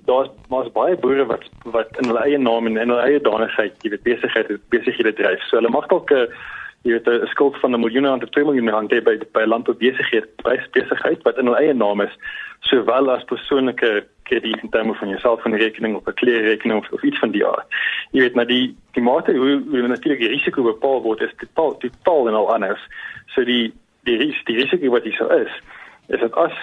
daar's 0.07 0.31
maar 0.49 0.71
baie 0.71 0.97
boere 0.97 1.27
wat 1.27 1.45
wat 1.65 1.99
in 2.01 2.09
hulle 2.11 2.25
eie 2.25 2.39
naam 2.39 2.67
en 2.67 2.77
in 2.77 2.93
hulle 2.93 3.07
eie 3.09 3.21
danigheid 3.21 3.83
weet 3.83 4.03
besigheid 4.03 4.53
besighede 4.75 5.13
dryf. 5.13 5.43
So 5.49 5.57
hulle 5.57 5.73
mag 5.75 5.89
dalk 5.93 6.11
'n 6.11 6.29
jy 6.87 6.93
weet 6.93 7.09
'n 7.09 7.27
skuld 7.27 7.57
van 7.61 7.75
'n 7.75 7.81
miljoen 7.81 8.07
rand 8.07 8.21
tot 8.21 8.33
2 8.33 8.45
miljoen 8.45 8.71
rand 8.71 8.93
hê 8.93 9.03
by 9.03 9.19
by 9.33 9.45
landboubesigheid, 9.45 10.27
besigheid 10.73 11.23
wat 11.23 11.39
in 11.39 11.47
hulle 11.47 11.59
eie 11.59 11.75
naam 11.75 12.01
is, 12.01 12.15
sowel 12.61 13.11
as 13.11 13.25
persoonlike 13.25 14.07
krediet 14.23 14.63
in 14.63 14.71
terme 14.71 14.95
van 14.95 15.09
jouself 15.09 15.43
van 15.43 15.55
rekening 15.55 15.97
of 15.97 16.07
'n 16.07 16.15
kleerrekening 16.15 16.79
of, 16.79 16.93
of 16.93 17.03
iets 17.03 17.19
van 17.19 17.31
die 17.31 17.47
aard. 17.47 17.67
Jy 18.13 18.21
weet 18.21 18.35
maar 18.35 18.47
die 18.47 18.77
die 18.93 19.03
mate 19.03 19.33
hoe 19.35 19.63
hoe 19.71 19.87
natuurlik 19.87 20.21
die 20.21 20.35
risiko 20.37 20.63
bepaal 20.63 21.03
word 21.03 21.21
is 21.21 21.35
totaal 21.37 21.77
totaal 21.79 22.29
en 22.29 22.35
al 22.35 22.55
anders. 22.55 22.83
So 23.35 23.45
die 23.45 23.73
die 24.05 24.17
ris 24.17 24.45
die 24.45 24.57
risiko 24.57 24.91
wat 24.91 25.03
hier 25.03 25.19
sou 25.19 25.31
is, 25.43 25.53
is 26.09 26.21
dat 26.21 26.35
as 26.35 26.55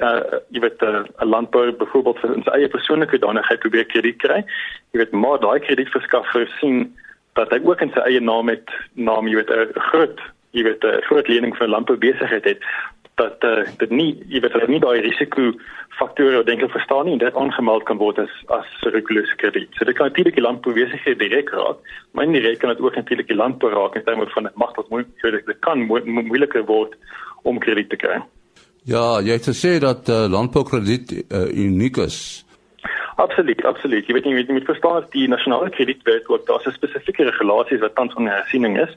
uh 0.00 0.40
jy 0.54 0.60
weet 0.60 0.82
'n 0.82 0.86
uh, 0.86 1.26
landbouer 1.26 1.72
byvoorbeeld 1.76 2.18
vir 2.18 2.42
sy 2.44 2.50
eie 2.58 2.68
persoonlike 2.68 3.18
danigheid 3.18 3.60
probeer 3.60 3.86
krediet 3.86 4.18
kry, 4.18 4.44
jy 4.92 4.98
weet 4.98 5.12
maar 5.12 5.40
daai 5.40 5.58
kredietverskaffer 5.60 6.48
sien 6.60 6.94
dat 7.34 7.50
hy 7.50 7.60
ook 7.64 7.80
in 7.80 7.92
sy 7.94 8.00
eie 8.00 8.20
naam 8.20 8.48
het 8.48 8.70
naam 8.94 9.28
jy 9.28 9.36
weet 9.42 9.50
'n 9.50 9.80
groot 9.90 10.20
jy 10.52 10.62
weet 10.62 10.84
'n 10.84 11.02
groot 11.08 11.28
lening 11.28 11.56
vir 11.56 11.68
landboubesigheid 11.68 12.44
het 12.44 12.62
dat 13.16 13.44
uh, 13.44 13.64
dit 13.80 13.90
nie 13.90 14.12
jy 14.28 14.40
weet 14.40 14.52
dat 14.52 14.68
nie 14.68 14.80
daai 14.80 15.00
risiko 15.00 15.52
faktore 15.98 16.42
dink 16.44 16.62
ek 16.62 16.74
verstaan 16.74 17.08
nie 17.08 17.18
dit 17.18 17.36
aangemeld 17.42 17.84
kan 17.88 18.00
word 18.00 18.18
as 18.18 18.32
as 18.52 18.68
reguliere 18.96 19.36
krediet. 19.40 19.72
So 19.76 19.88
dit 19.88 19.96
kan 19.96 20.10
natuurlik 20.10 20.36
die 20.36 20.44
landboubesigheid 20.44 21.18
direk 21.18 21.52
raak, 21.56 21.78
maar 22.12 22.26
nie 22.26 22.40
direk 22.40 22.60
kan 22.60 22.74
dit 22.74 22.80
ook 22.84 22.96
natuurlik 23.00 23.28
die 23.32 23.40
landbou 23.42 23.72
raak 23.72 23.96
in 23.96 24.04
terme 24.04 24.28
van 24.34 24.48
dit 24.48 24.56
mag 24.60 24.74
tot 24.76 24.90
moeilik 24.92 25.46
dit 25.46 25.60
kan 25.60 25.86
moeiliker 25.88 26.64
word 26.68 26.96
om 27.44 27.58
krediet 27.58 27.88
te 27.90 27.96
kry. 27.96 28.20
Ja, 28.86 29.18
jy 29.18 29.34
het 29.34 29.48
gesê 29.50 29.78
dat 29.82 30.06
uh, 30.08 30.26
landboukrediet 30.30 31.10
uh, 31.12 31.46
uniek 31.50 31.96
is. 31.96 32.46
Absoluut, 33.16 33.64
absoluut. 33.64 34.06
Jy 34.06 34.14
weet 34.14 34.28
nie, 34.28 34.34
jy 34.38 34.52
moet 34.54 34.68
verstaan 34.68 35.00
dat 35.00 35.08
die 35.10 35.26
nasionale 35.28 35.72
kredietwet 35.74 36.28
ook 36.30 36.44
daar 36.46 36.62
se 36.62 36.70
spesifieke 36.70 37.24
regulasies 37.26 37.82
wat 37.82 37.96
tans 37.96 38.14
onder 38.14 38.36
hersiening 38.36 38.78
is 38.78 38.92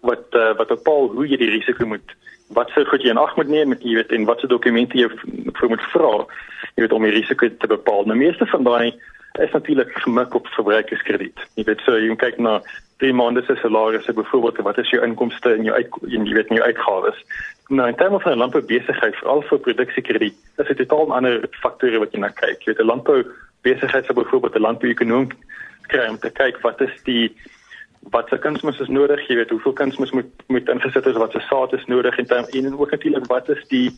wat 0.00 0.32
uh, 0.32 0.54
wat 0.56 0.72
bepaal 0.72 1.10
hoe 1.12 1.26
jy 1.28 1.36
die 1.40 1.50
risiko 1.50 1.86
moet 1.90 2.14
wat 2.56 2.72
se 2.72 2.84
goed 2.88 3.04
jy 3.04 3.12
in 3.12 3.20
ag 3.20 3.36
moet 3.36 3.50
neem 3.52 3.72
met 3.72 3.84
jy 3.84 3.98
weet 3.98 4.12
en 4.16 4.24
wat 4.28 4.40
se 4.40 4.48
dokumente 4.48 4.96
jy 4.96 5.10
vir 5.12 5.68
moet 5.72 5.84
vra 5.92 6.12
jy 6.76 6.84
weet 6.84 6.96
om 6.96 7.04
die 7.04 7.12
risiko 7.12 7.48
te 7.48 7.68
bepaal. 7.68 8.08
Nou 8.08 8.16
meeste 8.16 8.48
van 8.48 8.64
daai 8.64 8.94
is 9.42 9.52
natuurlik 9.52 9.90
gemik 10.06 10.34
op 10.34 10.48
verbruikerskrediet. 10.56 11.40
Jy 11.58 11.66
weet 11.68 11.84
so 11.84 11.98
jy 11.98 12.16
kyk 12.16 12.38
na 12.38 12.60
drie 13.02 13.12
maande 13.12 13.42
se 13.44 13.56
salarisse 13.60 14.12
byvoorbeeld 14.14 14.62
wat 14.62 14.78
is 14.78 14.92
jou 14.94 15.02
inkomste 15.04 15.52
en 15.52 15.66
jou 15.66 15.74
uit 15.74 15.98
jy 16.08 16.22
weet 16.32 16.52
jou 16.54 16.62
uitgawes. 16.62 17.18
Nou 17.68 17.88
in 17.88 17.96
terme 17.96 18.20
van 18.20 18.32
'n 18.32 18.38
landboubesigheid 18.38 19.16
veral 19.16 19.42
vir 19.42 19.58
produksiekrediet, 19.58 20.36
is 20.56 20.66
dit 20.66 20.76
totaal 20.76 21.06
'n 21.06 21.10
ander 21.10 21.48
faktore 21.50 21.98
wat 21.98 22.12
jy 22.12 22.18
na 22.20 22.28
kyk. 22.28 22.62
Jy 22.62 22.72
weet 22.72 22.80
'n 22.80 22.86
landbou 22.86 23.24
besigheid 23.62 24.04
sou 24.04 24.14
byvoorbeeld 24.14 24.54
'n 24.54 24.60
landbouekonoom 24.60 25.28
kry 25.86 26.08
om 26.08 26.18
te 26.18 26.30
kyk 26.30 26.60
wat 26.60 26.80
is 26.80 27.02
die 27.04 27.32
wat 28.10 28.28
se 28.28 28.38
kunsmis 28.38 28.80
is 28.80 28.88
nodig, 28.88 29.28
jy 29.28 29.36
weet 29.36 29.50
hoeveel 29.50 29.72
kunsmis 29.72 30.10
moet 30.10 30.30
moet 30.46 30.68
ingesit 30.68 31.06
is, 31.06 31.16
wat 31.16 31.32
se 31.32 31.40
saad 31.40 31.72
is 31.72 31.86
nodig 31.86 32.18
en 32.18 32.26
dan 32.26 32.46
en 32.46 32.78
ook 32.78 32.90
natuurlik 32.90 33.26
wat 33.26 33.48
is 33.48 33.64
die 33.68 33.90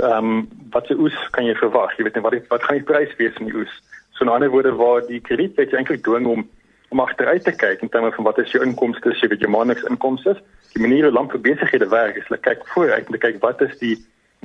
ehm 0.00 0.24
um, 0.24 0.48
wat 0.70 0.86
se 0.86 0.94
oes 0.94 1.16
kan 1.30 1.46
jy 1.46 1.54
verwag, 1.54 1.96
jy 1.96 2.04
weet 2.04 2.20
wat 2.20 2.34
wat 2.48 2.62
gaan 2.62 2.76
die 2.76 2.88
prys 2.92 3.16
wees 3.16 3.32
van 3.36 3.46
die 3.46 3.56
oes. 3.56 3.72
So 4.10 4.24
in 4.24 4.30
ander 4.30 4.50
woorde 4.50 4.74
waar 4.74 5.06
die 5.06 5.20
krediet 5.20 5.56
wat 5.56 5.70
jy 5.70 5.78
eintlik 5.78 6.04
dwing 6.04 6.26
om 6.26 6.48
om 6.88 7.00
agteruit 7.00 7.44
te 7.44 7.52
kyk 7.56 7.82
in 7.82 7.88
terme 7.88 8.12
van 8.12 8.24
wat 8.24 8.38
is 8.38 8.52
jou 8.52 8.62
inkomste, 8.64 9.10
jy 9.20 9.28
weet 9.28 9.40
jou 9.40 9.50
maandeliks 9.50 9.88
inkomste, 9.90 10.36
die 10.74 10.82
manier 10.82 11.06
hoe 11.06 11.12
landboubesighede 11.14 11.88
werk 11.88 12.18
is, 12.18 12.26
hulle 12.28 12.40
kyk 12.42 12.64
vooruit 12.74 13.06
om 13.06 13.16
te 13.16 13.22
kyk 13.22 13.38
wat 13.42 13.62
is 13.62 13.76
die 13.82 13.94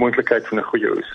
moontlikheid 0.01 0.47
van 0.47 0.59
'n 0.59 0.69
goeie 0.71 0.91
oes. 0.97 1.09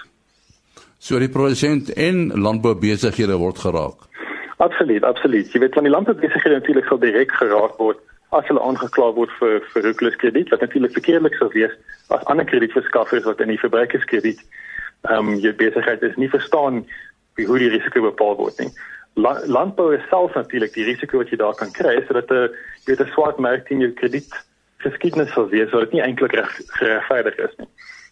So 0.98 1.18
die 1.18 1.28
produsent 1.28 1.92
en 1.92 2.32
landboubesighede 2.32 3.36
word 3.36 3.58
geraak. 3.58 4.08
Absoluut, 4.56 5.02
absoluut. 5.02 5.52
Jy 5.52 5.60
weet 5.60 5.74
van 5.74 5.86
die 5.86 5.92
landboubesighede 5.92 6.54
natuurlik 6.54 6.86
sal 6.88 6.98
direk 6.98 7.32
geraak 7.32 7.78
word 7.78 7.98
as 8.30 8.46
hulle 8.50 8.60
aangekla 8.60 9.12
word 9.14 9.30
vir 9.38 9.60
vir 9.72 9.82
ruklus 9.82 10.16
krediet 10.16 10.50
wat 10.50 10.60
natuurlik 10.60 10.92
verkeerdelik 10.92 11.36
sou 11.38 11.48
wees 11.54 11.74
as 12.08 12.24
ander 12.32 12.46
kredietverskaffers 12.48 13.26
wat 13.28 13.40
in 13.40 13.52
die 13.52 13.60
verbruikerskrediet 13.60 14.40
ehm 15.10 15.28
um, 15.28 15.34
jy 15.44 15.52
besigheid 15.52 16.02
is 16.02 16.16
nie 16.16 16.30
verstaan 16.32 16.84
wie 17.36 17.46
hoe 17.46 17.58
die 17.58 17.70
risiko 17.70 18.02
bepaal 18.02 18.36
word 18.40 18.58
nie. 18.58 18.70
La, 19.14 19.36
landbou 19.46 19.92
is 19.94 20.08
self 20.10 20.34
natuurlik 20.34 20.74
die 20.74 20.86
risiko 20.88 21.20
wat 21.20 21.30
jy 21.30 21.38
daar 21.38 21.54
kan 21.54 21.70
kry 21.70 22.00
sodat 22.08 22.30
'n 22.30 22.50
jy 22.86 22.90
weet 22.90 23.04
'n 23.06 23.14
swart 23.14 23.38
mark 23.38 23.70
in 23.70 23.80
jou 23.80 23.92
krediet 24.00 24.32
geskiedenis 24.84 25.32
sou 25.34 25.46
wees 25.50 25.72
wat 25.74 25.92
nie 25.92 26.02
eintlik 26.04 26.36
reg 26.38 26.50
geregverdig 26.78 27.38
is 27.46 27.56
nie. 27.60 27.68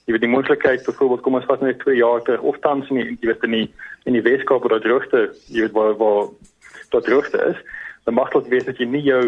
Jy 0.07 0.17
weet 0.17 0.25
die 0.25 0.33
moontlikheid 0.33 0.85
byvoorbeeld 0.87 1.23
kom 1.23 1.39
ons 1.39 1.49
vat 1.51 1.63
net 1.63 1.79
2 1.85 1.97
jaar 2.01 2.23
terug 2.27 2.43
of 2.43 2.59
tans 2.65 2.89
in 2.91 3.01
die, 3.01 3.17
jy 3.21 3.31
weet 3.31 3.47
in 3.49 3.57
die 3.59 3.69
in 4.11 4.17
die 4.19 4.25
Weskaap 4.27 4.67
waar 4.67 4.83
droogte 4.83 5.29
jy 5.47 5.67
weet 5.67 5.77
waar 5.79 5.95
waar 6.01 6.33
daar 6.95 7.07
droogte 7.07 7.43
is 7.53 7.61
dan 8.05 8.19
mag 8.19 8.33
dit 8.35 8.49
wees 8.51 8.67
dat 8.67 8.81
jy 8.83 8.89
nie 8.91 9.05
jou 9.07 9.23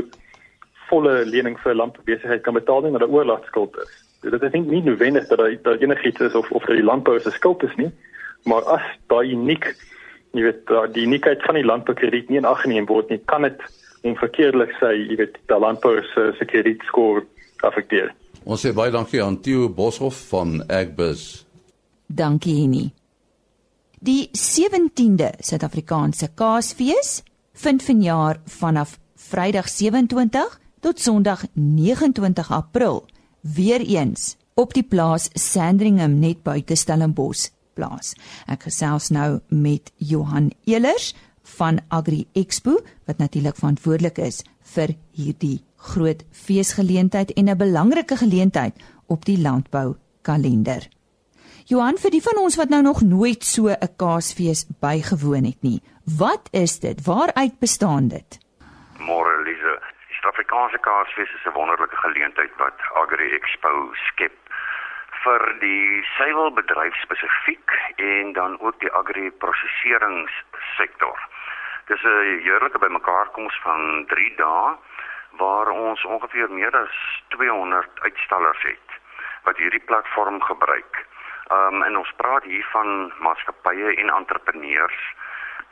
volle 0.89 1.21
lening 1.25 1.55
vir 1.63 1.79
landboubesigheid 1.79 2.43
kan 2.43 2.59
betaal 2.59 2.83
nie 2.83 2.91
maar 2.91 3.07
'n 3.07 3.15
oorlagskuld 3.15 3.77
is. 3.85 3.93
Dit 4.25 4.43
is 4.43 4.53
nie 4.53 4.83
noodwendig 4.83 5.29
dat 5.29 5.39
daar 5.63 5.79
enigiets 5.79 6.21
is 6.21 6.35
of 6.35 6.51
of 6.51 6.65
dat 6.65 6.77
die 6.77 6.91
landbou 6.91 7.21
se 7.21 7.31
skuld 7.31 7.63
is 7.63 7.77
nie 7.77 7.93
maar 8.45 8.65
as 8.77 8.85
daai 9.09 9.33
uniek 9.33 9.71
jy 10.35 10.45
weet 10.49 10.73
die 10.95 11.07
uniekheid 11.07 11.43
van 11.47 11.59
die 11.59 11.67
landboukrediet 11.67 12.31
nie 12.31 12.41
in 12.41 12.49
ag 12.49 12.63
geneem 12.65 12.87
word 12.91 13.11
nie 13.13 13.21
kan 13.31 13.47
dit 13.47 13.61
en 14.05 14.19
verkeerdelik 14.21 14.75
sê 14.81 14.93
jy 14.97 15.19
weet 15.21 15.39
die 15.51 15.61
landbou 15.67 15.97
se 16.13 16.33
se 16.39 16.49
kredietskoor 16.51 17.23
affekteer 17.67 18.13
Ons 18.45 18.61
sê 18.61 18.75
baie 18.77 18.93
dankie 18.93 19.23
aan 19.25 19.39
Theo 19.41 19.71
Boshoff 19.73 20.27
van 20.29 20.59
Agbus. 20.69 21.47
Dankie 22.07 22.59
Henny. 22.59 22.91
Die 24.05 24.29
17de 24.37 25.31
Suid-Afrikaanse 25.41 26.29
Kaasfees 26.37 27.23
vind 27.57 27.83
vanjaar 27.83 28.43
vanaf 28.59 28.99
Vrydag 29.17 29.71
27 29.73 30.61
tot 30.85 31.01
Sondag 31.01 31.47
29 31.55 32.51
April 32.53 33.07
weer 33.41 33.81
eens 33.81 34.37
op 34.55 34.75
die 34.77 34.85
plaas 34.85 35.31
Sandringham 35.33 36.19
net 36.21 36.43
buite 36.45 36.77
Stellenbosch 36.77 37.49
plaas. 37.75 38.13
Ek 38.45 38.69
gesels 38.69 39.09
nou 39.09 39.41
met 39.49 39.89
Johan 39.97 40.53
Elers 40.69 41.15
van 41.57 41.81
Agri 41.89 42.27
Expo 42.37 42.77
wat 43.09 43.25
natuurlik 43.25 43.57
verantwoordelik 43.57 44.21
is 44.21 44.43
vir 44.75 44.93
hierdie 45.17 45.63
groot 45.93 46.25
feesgeleentheid 46.33 47.33
en 47.33 47.49
'n 47.49 47.57
belangrike 47.57 48.17
geleentheid 48.17 48.75
op 49.07 49.25
die 49.25 49.39
landbou 49.39 49.97
kalender. 50.23 50.89
Johan, 51.65 51.97
vir 51.97 52.11
die 52.11 52.23
van 52.23 52.39
ons 52.43 52.57
wat 52.61 52.69
nou 52.69 52.83
nog 52.83 53.03
nooit 53.03 53.45
so 53.45 53.69
'n 53.69 53.97
kaasfees 53.97 54.67
bygewoon 54.81 55.45
het 55.45 55.63
nie, 55.63 55.83
wat 56.19 56.49
is 56.53 56.81
dit? 56.81 57.05
Waaruit 57.05 57.59
bestaan 57.59 58.09
dit? 58.09 58.39
Môre 58.99 59.43
Lize, 59.43 59.81
die 60.09 60.15
Suid-Afrikaanse 60.15 60.79
Kaasfees 60.79 61.35
is 61.37 61.47
'n 61.47 61.59
wonderlike 61.61 61.97
geleentheid 61.97 62.53
wat 62.57 62.79
Agri 62.95 63.33
Expo 63.33 63.93
skep 63.95 64.33
vir 65.25 65.57
die 65.61 66.05
suiwelbedryf 66.17 66.95
spesifiek 67.01 67.71
en 67.97 68.33
dan 68.33 68.61
ook 68.61 68.81
die 68.81 68.93
agri-prosesseringssektor. 68.93 71.29
Dis 71.87 72.03
'n 72.03 72.41
jaarlike 72.49 72.79
bymekaarkoms 72.79 73.61
van 73.63 74.05
3 74.09 74.35
dae 74.37 74.77
waar 75.37 75.71
ons 75.71 76.05
ongeveer 76.05 76.51
meer 76.51 76.77
as 76.77 77.23
200 77.29 78.01
uitstallers 78.01 78.63
het 78.63 79.01
wat 79.45 79.57
hierdie 79.57 79.85
platform 79.85 80.41
gebruik. 80.43 81.07
Um 81.53 81.83
en 81.83 81.97
ons 81.97 82.13
praat 82.17 82.45
hier 82.45 82.67
van 82.73 83.13
maatskappye 83.19 83.95
en 83.95 84.09
entrepreneurs 84.09 85.01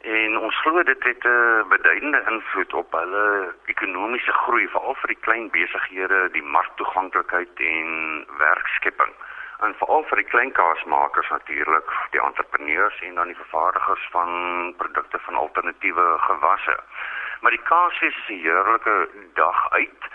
en 0.03 0.39
ons 0.39 0.61
glo 0.61 0.83
dit 0.83 1.03
het 1.05 1.25
'n 1.25 1.69
beduidende 1.69 2.23
invloed 2.31 2.73
op 2.75 2.93
hulle 2.93 3.55
ekonomiese 3.65 4.33
groei 4.33 4.69
veral 4.69 4.95
vir 4.95 5.09
die 5.09 5.23
klein 5.27 5.51
besighede, 5.51 6.31
die 6.31 6.43
marktoeganklikheid 6.43 7.61
en 7.61 8.27
werkskepping. 8.39 9.15
En 9.61 9.75
veral 9.75 10.05
vir 10.05 10.17
die 10.17 10.31
klein 10.33 10.53
kaasmakers 10.53 11.29
natuurlik, 11.29 11.91
die 12.11 12.23
entrepreneurs 12.23 13.01
en 13.01 13.15
dan 13.15 13.27
die 13.27 13.37
vervaardigers 13.37 14.09
van 14.11 14.31
produkte 14.77 15.19
van 15.19 15.35
alternatiewe 15.35 16.19
gewasse. 16.19 16.77
Maar 17.43 17.51
die 17.51 17.67
kaasfees 17.69 18.17
is 18.17 18.29
'n 18.29 18.43
heerlike 18.47 18.97
dag 19.35 19.71
uit 19.71 20.11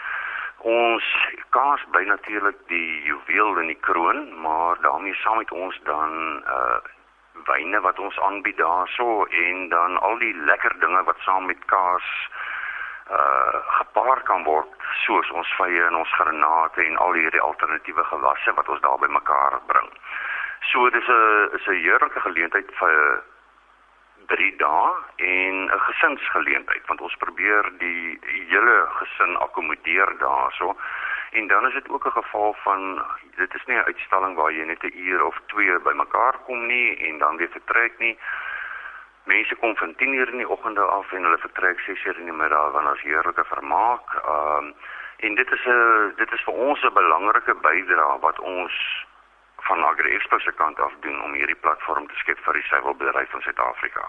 Ons 0.66 1.06
kaas 1.54 1.84
bly 1.94 2.04
natuurlik 2.10 2.58
die 2.68 3.02
juweel 3.06 3.60
in 3.62 3.68
die 3.70 3.82
kroon, 3.86 4.40
maar 4.42 4.80
daarmee 4.82 5.14
saam 5.22 5.38
met 5.38 5.52
ons 5.52 5.80
dan 5.84 6.44
uh 6.46 6.78
wyne 7.46 7.80
wat 7.80 8.00
ons 8.00 8.20
aanbied 8.20 8.58
daarso 8.58 9.26
en 9.26 9.70
dan 9.70 10.00
al 10.02 10.18
die 10.18 10.34
lekker 10.36 10.74
dinge 10.80 11.04
wat 11.04 11.20
saam 11.22 11.46
met 11.46 11.66
kaas 11.66 12.08
uh 13.12 13.62
gepaard 13.78 14.24
kan 14.24 14.44
word, 14.44 14.74
soos 15.06 15.30
ons 15.32 15.54
vye 15.60 15.84
en 15.86 15.96
ons 15.96 16.16
granate 16.18 16.82
en 16.84 16.98
al 16.98 17.14
hierdie 17.14 17.42
alternatiewe 17.42 18.04
gewasse 18.04 18.54
wat 18.54 18.70
ons 18.70 18.82
daar 18.82 19.00
bymekaar 19.00 19.60
bring. 19.68 19.90
So 20.72 20.90
dis 20.90 21.08
'n 21.08 21.50
is 21.54 21.68
'n 21.68 21.82
heerlike 21.86 22.20
geleentheid 22.20 22.74
vir 22.80 23.24
3 24.28 24.56
dae 24.56 24.94
en 25.16 25.56
'n 25.66 25.80
gesinsgeleentheid 25.80 26.88
want 26.88 27.02
ons 27.02 27.16
probeer 27.16 27.72
die 27.78 28.20
hele 28.52 28.86
gesin 29.00 29.38
akkommodeer 29.38 30.18
daarso. 30.18 30.76
En 31.32 31.48
dan 31.48 31.68
is 31.68 31.74
dit 31.74 31.90
ook 31.90 32.06
'n 32.06 32.20
geval 32.22 32.56
van 32.64 33.06
dit 33.36 33.54
is 33.54 33.66
nie 33.66 33.78
'n 33.78 33.90
uitstalling 33.92 34.36
waar 34.36 34.52
jy 34.52 34.66
net 34.66 34.84
'n 34.84 34.98
uur 34.98 35.26
of 35.26 35.40
2 35.46 35.80
bymekaar 35.80 36.36
kom 36.46 36.66
nie 36.66 36.98
en 36.98 37.18
dan 37.18 37.38
weer 37.38 37.50
vertrek 37.50 37.94
nie. 38.00 38.20
Mense 39.24 39.56
kom 39.56 39.76
van 39.76 39.96
10:00 39.96 40.30
in 40.32 40.38
die 40.38 40.50
oggende 40.50 40.82
af 40.82 41.12
en 41.12 41.24
hulle 41.24 41.38
vertrek 41.38 41.80
6:00 41.80 42.18
in 42.18 42.26
die 42.26 42.40
middag 42.44 42.72
want 42.72 42.88
ons 42.88 43.02
heerlike 43.02 43.44
vermaak. 43.44 44.08
Ehm 44.26 44.66
um, 44.66 44.76
en 45.18 45.36
dit 45.36 45.52
is 45.52 45.66
'n 45.66 46.14
dit 46.16 46.32
is 46.32 46.44
vir 46.44 46.54
ons 46.54 46.84
'n 46.84 46.94
belangrike 46.94 47.56
bydrae 47.56 48.20
wat 48.20 48.40
ons 48.40 49.06
van 49.68 49.84
Agri 49.84 50.16
Expo 50.16 50.40
se 50.40 50.54
kant 50.62 50.80
af 50.80 50.94
doen 51.02 51.20
om 51.26 51.34
hierdie 51.34 51.60
platform 51.66 52.08
te 52.08 52.16
skep 52.22 52.40
vir 52.46 52.54
die 52.60 52.68
suiwelbedryf 52.70 53.34
in 53.34 53.46
Suid-Afrika. 53.46 54.06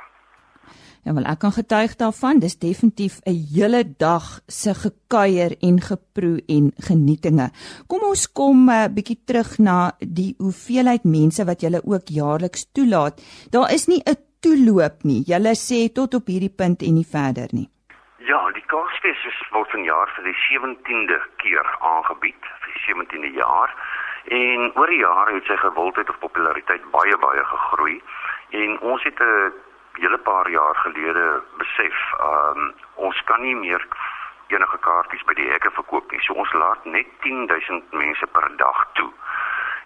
Ja, 1.06 1.14
wel 1.16 1.28
ek 1.30 1.38
kan 1.40 1.54
getuig 1.54 1.94
daarvan, 1.96 2.40
dis 2.42 2.58
definitief 2.58 3.20
'n 3.24 3.38
hele 3.54 3.82
dag 3.98 4.26
se 4.46 4.74
gekuier 4.74 5.52
en 5.68 5.80
geproe 5.80 6.42
en 6.56 6.72
genietinge. 6.88 7.50
Kom 7.88 8.02
ons 8.02 8.32
kom 8.32 8.66
'n 8.66 8.70
uh, 8.70 8.84
eh, 8.84 8.92
bietjie 8.96 9.20
terug 9.26 9.58
na 9.58 9.92
die 9.98 10.34
hoeveelheid 10.38 11.04
mense 11.04 11.44
wat 11.44 11.60
julle 11.60 11.80
ook 11.84 12.06
jaarliks 12.20 12.72
toelaat. 12.72 13.14
Daar 13.50 13.72
is 13.72 13.86
nie 13.86 14.02
'n 14.04 14.16
toeloop 14.40 15.02
nie. 15.02 15.22
Julle 15.26 15.54
sê 15.54 15.92
tot 15.92 16.14
op 16.14 16.26
hierdie 16.26 16.56
punt 16.60 16.82
en 16.82 16.94
nie 16.94 17.10
verder 17.18 17.48
nie. 17.52 17.68
Ja, 18.30 18.50
die 18.50 18.66
Kaapfees 18.66 19.24
is 19.24 19.38
word 19.50 19.70
vanjaar 19.70 20.08
vir 20.16 20.24
die 20.24 20.38
17de 20.48 21.18
keer 21.36 21.66
aangebied, 21.80 22.42
vir 22.60 22.70
die 22.74 22.82
17de 22.86 23.32
jaar. 23.38 23.70
En 24.28 24.70
oor 24.74 24.86
die 24.86 25.00
jare 25.00 25.34
het 25.34 25.44
sy 25.48 25.56
gewildheid 25.56 26.08
of 26.08 26.18
populariteit 26.18 26.90
baie 26.92 27.16
baie 27.16 27.44
gegroei 27.44 28.02
en 28.50 28.78
ons 28.80 29.02
het 29.02 29.20
'n 29.20 29.52
hele 29.92 30.18
paar 30.18 30.50
jaar 30.50 30.76
gelede 30.76 31.42
besef, 31.56 31.96
ehm 32.20 32.58
um, 32.58 32.74
ons 32.94 33.22
kan 33.24 33.40
nie 33.42 33.56
meer 33.56 33.86
enige 34.46 34.78
kaartjies 34.78 35.24
by 35.24 35.34
die 35.34 35.50
hekke 35.50 35.70
verkoop 35.70 36.12
nie. 36.12 36.20
So 36.20 36.32
ons 36.32 36.52
laat 36.52 36.84
net 36.84 37.06
10000 37.20 37.92
mense 37.92 38.26
per 38.26 38.56
dag 38.56 38.86
toe. 38.92 39.12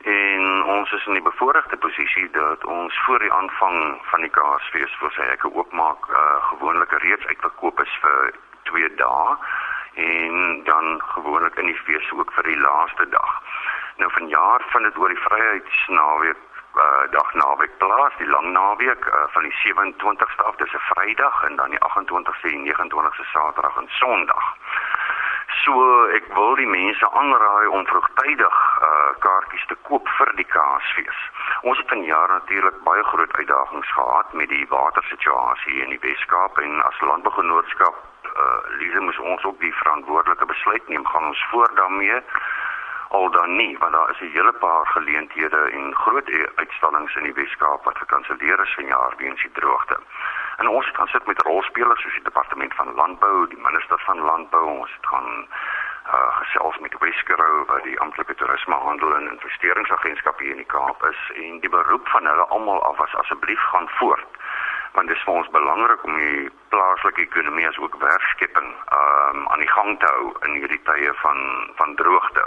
En 0.03 0.65
ons 0.65 0.93
is 0.93 1.07
in 1.07 1.13
die 1.13 1.23
bevoordeelde 1.23 1.77
posisie 1.77 2.31
dat 2.31 2.65
ons 2.65 3.03
voor 3.05 3.19
die 3.19 3.33
aanvang 3.33 4.01
van 4.11 4.21
die 4.21 4.31
Kaasfees 4.31 4.95
vir 5.01 5.11
sy 5.11 5.23
hekke 5.23 5.51
oopmaak, 5.55 6.09
uh, 6.11 6.39
gewoonlik 6.51 6.91
reeds 6.91 7.27
uitverkoop 7.27 7.81
is 7.81 7.99
vir 8.03 8.33
2 8.71 8.95
dae 8.95 9.37
en 9.95 10.65
dan 10.65 11.03
gewoonlik 11.15 11.55
in 11.55 11.67
die 11.67 11.81
fees 11.85 12.11
ook 12.13 12.33
vir 12.33 12.43
die 12.43 12.59
laaste 12.59 13.09
dag. 13.09 13.43
Nou 13.97 14.11
vanjaar 14.13 14.63
vind 14.73 14.85
dit 14.85 14.99
oor 14.99 15.09
die 15.09 15.25
Vryheidsnaweek 15.27 16.37
uh, 16.77 17.11
dag 17.11 17.33
naweek 17.35 17.79
plaas, 17.79 18.13
die 18.19 18.27
lang 18.27 18.53
naweek 18.53 19.07
uh, 19.07 19.25
van 19.35 19.43
die 19.43 19.55
27ste 19.65 20.43
af, 20.49 20.57
dis 20.57 20.73
'n 20.73 20.87
Vrydag 20.89 21.43
en 21.45 21.57
dan 21.57 21.71
die 21.71 21.83
28ste 21.89 22.49
en 22.49 22.65
29ste 22.69 23.25
Saterdag 23.33 23.77
en 23.77 23.89
Sondag. 23.89 24.57
So 25.65 26.07
ek 26.09 26.25
wil 26.35 26.55
die 26.55 26.67
mense 26.67 27.11
aanraai 27.11 27.67
om 27.67 27.87
vroegtydig 27.87 28.57
uh, 28.83 29.11
kaartjies 29.19 29.67
te 29.67 29.77
koop 29.83 30.09
vir 30.19 30.33
die 30.35 30.49
Kaasfees. 30.55 31.19
Ons 31.61 31.79
het 31.79 31.89
vanjaar 31.89 32.29
natuurlik 32.29 32.83
baie 32.85 33.05
groot 33.05 33.37
uitdagings 33.37 33.93
gehad 33.93 34.33
met 34.33 34.49
die 34.49 34.67
watersituasie 34.69 35.83
in 35.83 35.91
die 35.95 36.01
Weskaap 36.01 36.59
en 36.59 36.83
as 36.83 37.01
landbougenootskap 37.01 37.95
uh, 38.37 38.79
lees 38.79 38.99
ons 38.99 39.19
ons 39.19 39.45
ook 39.45 39.61
die 39.61 39.75
verantwoordelike 39.75 40.47
besluit 40.47 40.89
neem 40.89 41.07
gaan 41.07 41.27
ons 41.31 41.47
voort 41.51 41.77
daarmee 41.77 42.23
al 43.19 43.31
dan 43.31 43.57
nie 43.57 43.79
want 43.79 43.93
daar 43.93 44.11
is 44.11 44.21
'n 44.21 44.35
hele 44.37 44.53
paar 44.53 44.87
geleenthede 44.87 45.61
en 45.79 45.95
groot 45.95 46.29
uitstallings 46.55 47.15
in 47.15 47.23
die 47.23 47.39
Weskaap 47.41 47.85
wat 47.85 47.99
gekanselleer 47.99 48.61
is 48.61 48.75
vanjaar 48.75 49.13
weens 49.17 49.43
die 49.43 49.53
droogte. 49.53 49.97
En 50.57 50.69
ons 50.69 50.91
gaan 50.93 51.09
sit 51.09 51.27
met 51.27 51.43
rolspelers 51.43 52.03
soos 52.03 52.13
die 52.13 52.31
departement 52.31 52.75
van 52.75 52.95
landbou, 52.95 53.47
die 53.49 53.63
minister 53.69 53.99
van 53.99 54.19
landbou, 54.19 54.65
ons 54.65 54.99
gaan 55.01 55.47
uh 56.07 56.31
gesels 56.37 56.79
met 56.79 56.99
Weskerou 56.99 57.65
wat 57.67 57.83
die 57.83 58.01
amptelike 58.01 58.35
toerisme 58.35 58.75
handel 58.75 59.17
en 59.17 59.31
investeringsagentskap 59.31 60.39
hier 60.39 60.51
in 60.51 60.63
die 60.65 60.73
Kaap 60.75 61.05
is 61.05 61.21
en 61.35 61.61
die 61.61 61.69
beroep 61.69 62.09
van 62.09 62.27
hulle 62.27 62.47
almal 62.47 62.83
af 62.83 62.97
was 62.97 63.15
asseblief 63.15 63.61
gaan 63.61 63.89
voort 63.89 64.41
want 64.93 65.09
dit 65.09 65.17
is 65.17 65.23
vir 65.25 65.35
ons 65.35 65.49
belangrik 65.49 66.03
om 66.05 66.17
die 66.19 66.51
plaaslike 66.69 67.21
ekonomie 67.21 67.69
as 67.69 67.79
ook 67.79 67.97
werkskepping 68.01 68.69
um 69.01 69.47
aan 69.49 69.65
die 69.65 69.73
gang 69.73 69.99
te 70.01 70.11
hou 70.15 70.33
in 70.49 70.59
hierdie 70.61 70.83
tye 70.89 71.15
van 71.23 71.39
van 71.81 71.95
droogte. 72.01 72.45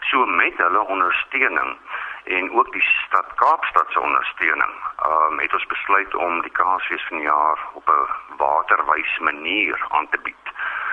So 0.00 0.26
met 0.26 0.56
hulle 0.56 0.80
ondersteuning 0.80 1.78
en 2.24 2.52
ook 2.52 2.72
die 2.72 2.82
stad 2.82 3.26
Kaapstad 3.34 3.86
se 3.88 4.00
ondersteuning, 4.00 4.72
ehm 5.02 5.32
um, 5.32 5.38
het 5.38 5.52
ons 5.52 5.66
besluit 5.66 6.14
om 6.14 6.40
die 6.40 6.50
Kaasfees 6.50 7.06
van 7.08 7.16
die 7.16 7.26
jaar 7.26 7.58
op 7.72 7.88
'n 7.88 8.36
waterwys 8.36 9.18
manier 9.18 9.86
aan 9.88 10.08
te 10.08 10.18
bied. 10.22 10.46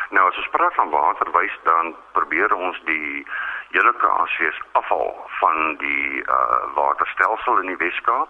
Nou 0.09 0.29
as 0.29 0.37
ons 0.37 0.49
praat 0.49 0.73
van 0.73 0.89
waterwys 0.89 1.59
dan 1.63 1.95
probeer 2.11 2.53
ons 2.53 2.81
die 2.83 3.27
hele 3.69 3.93
Kaasfees 3.97 4.61
afval 4.71 5.27
van 5.39 5.75
die 5.77 6.23
uh 6.23 6.73
waterstelsel 6.73 7.57
in 7.57 7.67
die 7.67 7.77
Weskaap. 7.77 8.29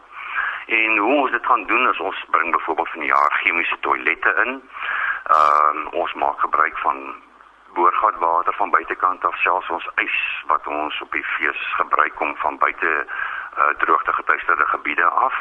En 0.65 0.97
hoe 0.97 1.21
ons 1.21 1.31
dit 1.31 1.45
gaan 1.45 1.65
doen 1.65 1.89
is 1.89 1.99
ons 1.99 2.25
bring 2.29 2.51
byvoorbeeld 2.51 2.89
van 2.89 2.99
die 2.99 3.09
jaar 3.09 3.39
chemiese 3.43 3.79
toilette 3.79 4.33
in. 4.45 4.69
Ehm 5.23 5.77
um, 5.77 5.87
ons 5.87 6.13
maak 6.13 6.39
gebruik 6.39 6.77
van 6.77 7.15
boorgatwater 7.77 8.53
van 8.59 8.73
buitekant 8.75 9.25
af 9.25 9.37
selfs 9.45 9.69
ons 9.69 9.89
ys 10.03 10.19
wat 10.51 10.67
ons 10.67 11.01
op 11.05 11.11
die 11.11 11.25
fees 11.35 11.61
gebruik 11.79 12.19
om 12.25 12.35
van 12.43 12.57
buite 12.57 12.93
uh, 13.05 13.71
droogte 13.83 14.13
getuisterde 14.13 14.65
gebiede 14.73 15.09
af. 15.25 15.35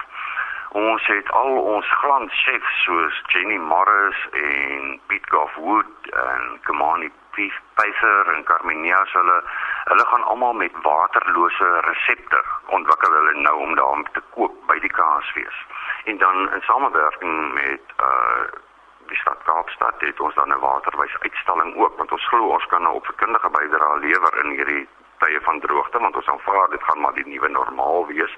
Ons 0.77 1.07
het 1.07 1.31
al 1.31 1.53
ons 1.75 1.93
glans 2.01 2.43
chefs 2.45 2.83
soos 2.85 3.23
Jenny 3.33 3.57
Morris 3.57 4.19
en 4.33 5.01
Piet 5.07 5.31
Goffwood 5.31 6.11
en 6.13 6.59
Kamani 6.69 7.11
Pfeiffer 7.37 8.35
en 8.35 8.45
Carminia 8.45 9.01
hulle 9.13 9.39
hulle 9.85 10.07
gaan 10.11 10.29
almal 10.33 10.53
met 10.53 10.73
waterlose 10.83 11.69
resepte 11.89 12.43
ontwikkel 12.67 13.19
hulle 13.19 13.35
nou 13.41 13.57
om 13.67 13.75
daarmee 13.81 14.13
te 14.13 14.23
koop 14.37 14.55
by 14.71 14.79
die 14.85 14.93
kaasfees. 15.01 15.59
En 16.05 16.19
dan 16.19 16.53
in 16.53 16.63
samewerking 16.71 17.53
met 17.53 17.99
uh 18.11 18.65
die 19.09 19.21
stad 19.23 19.43
Kaapstad 19.45 20.01
het 20.01 20.21
ons 20.21 20.35
dan 20.35 20.53
'n 20.53 20.61
waterwys 20.61 21.17
uitstalling 21.21 21.77
ook 21.77 21.97
want 21.97 22.13
ons 22.13 22.29
glo 22.29 22.49
ons 22.49 22.67
kan 22.67 22.83
nou 22.83 22.95
op 22.95 23.07
verkundige 23.07 23.51
bydrae 23.51 23.99
lewer 23.99 24.45
in 24.45 24.51
hierdie 24.51 24.89
tye 25.19 25.41
van 25.41 25.61
droogte 25.61 25.99
want 25.99 26.17
ons 26.17 26.29
aanvaar 26.29 26.69
dit 26.71 26.83
gaan 26.83 27.01
maar 27.01 27.15
die 27.15 27.29
nuwe 27.29 27.49
normaal 27.49 28.07
wees 28.07 28.35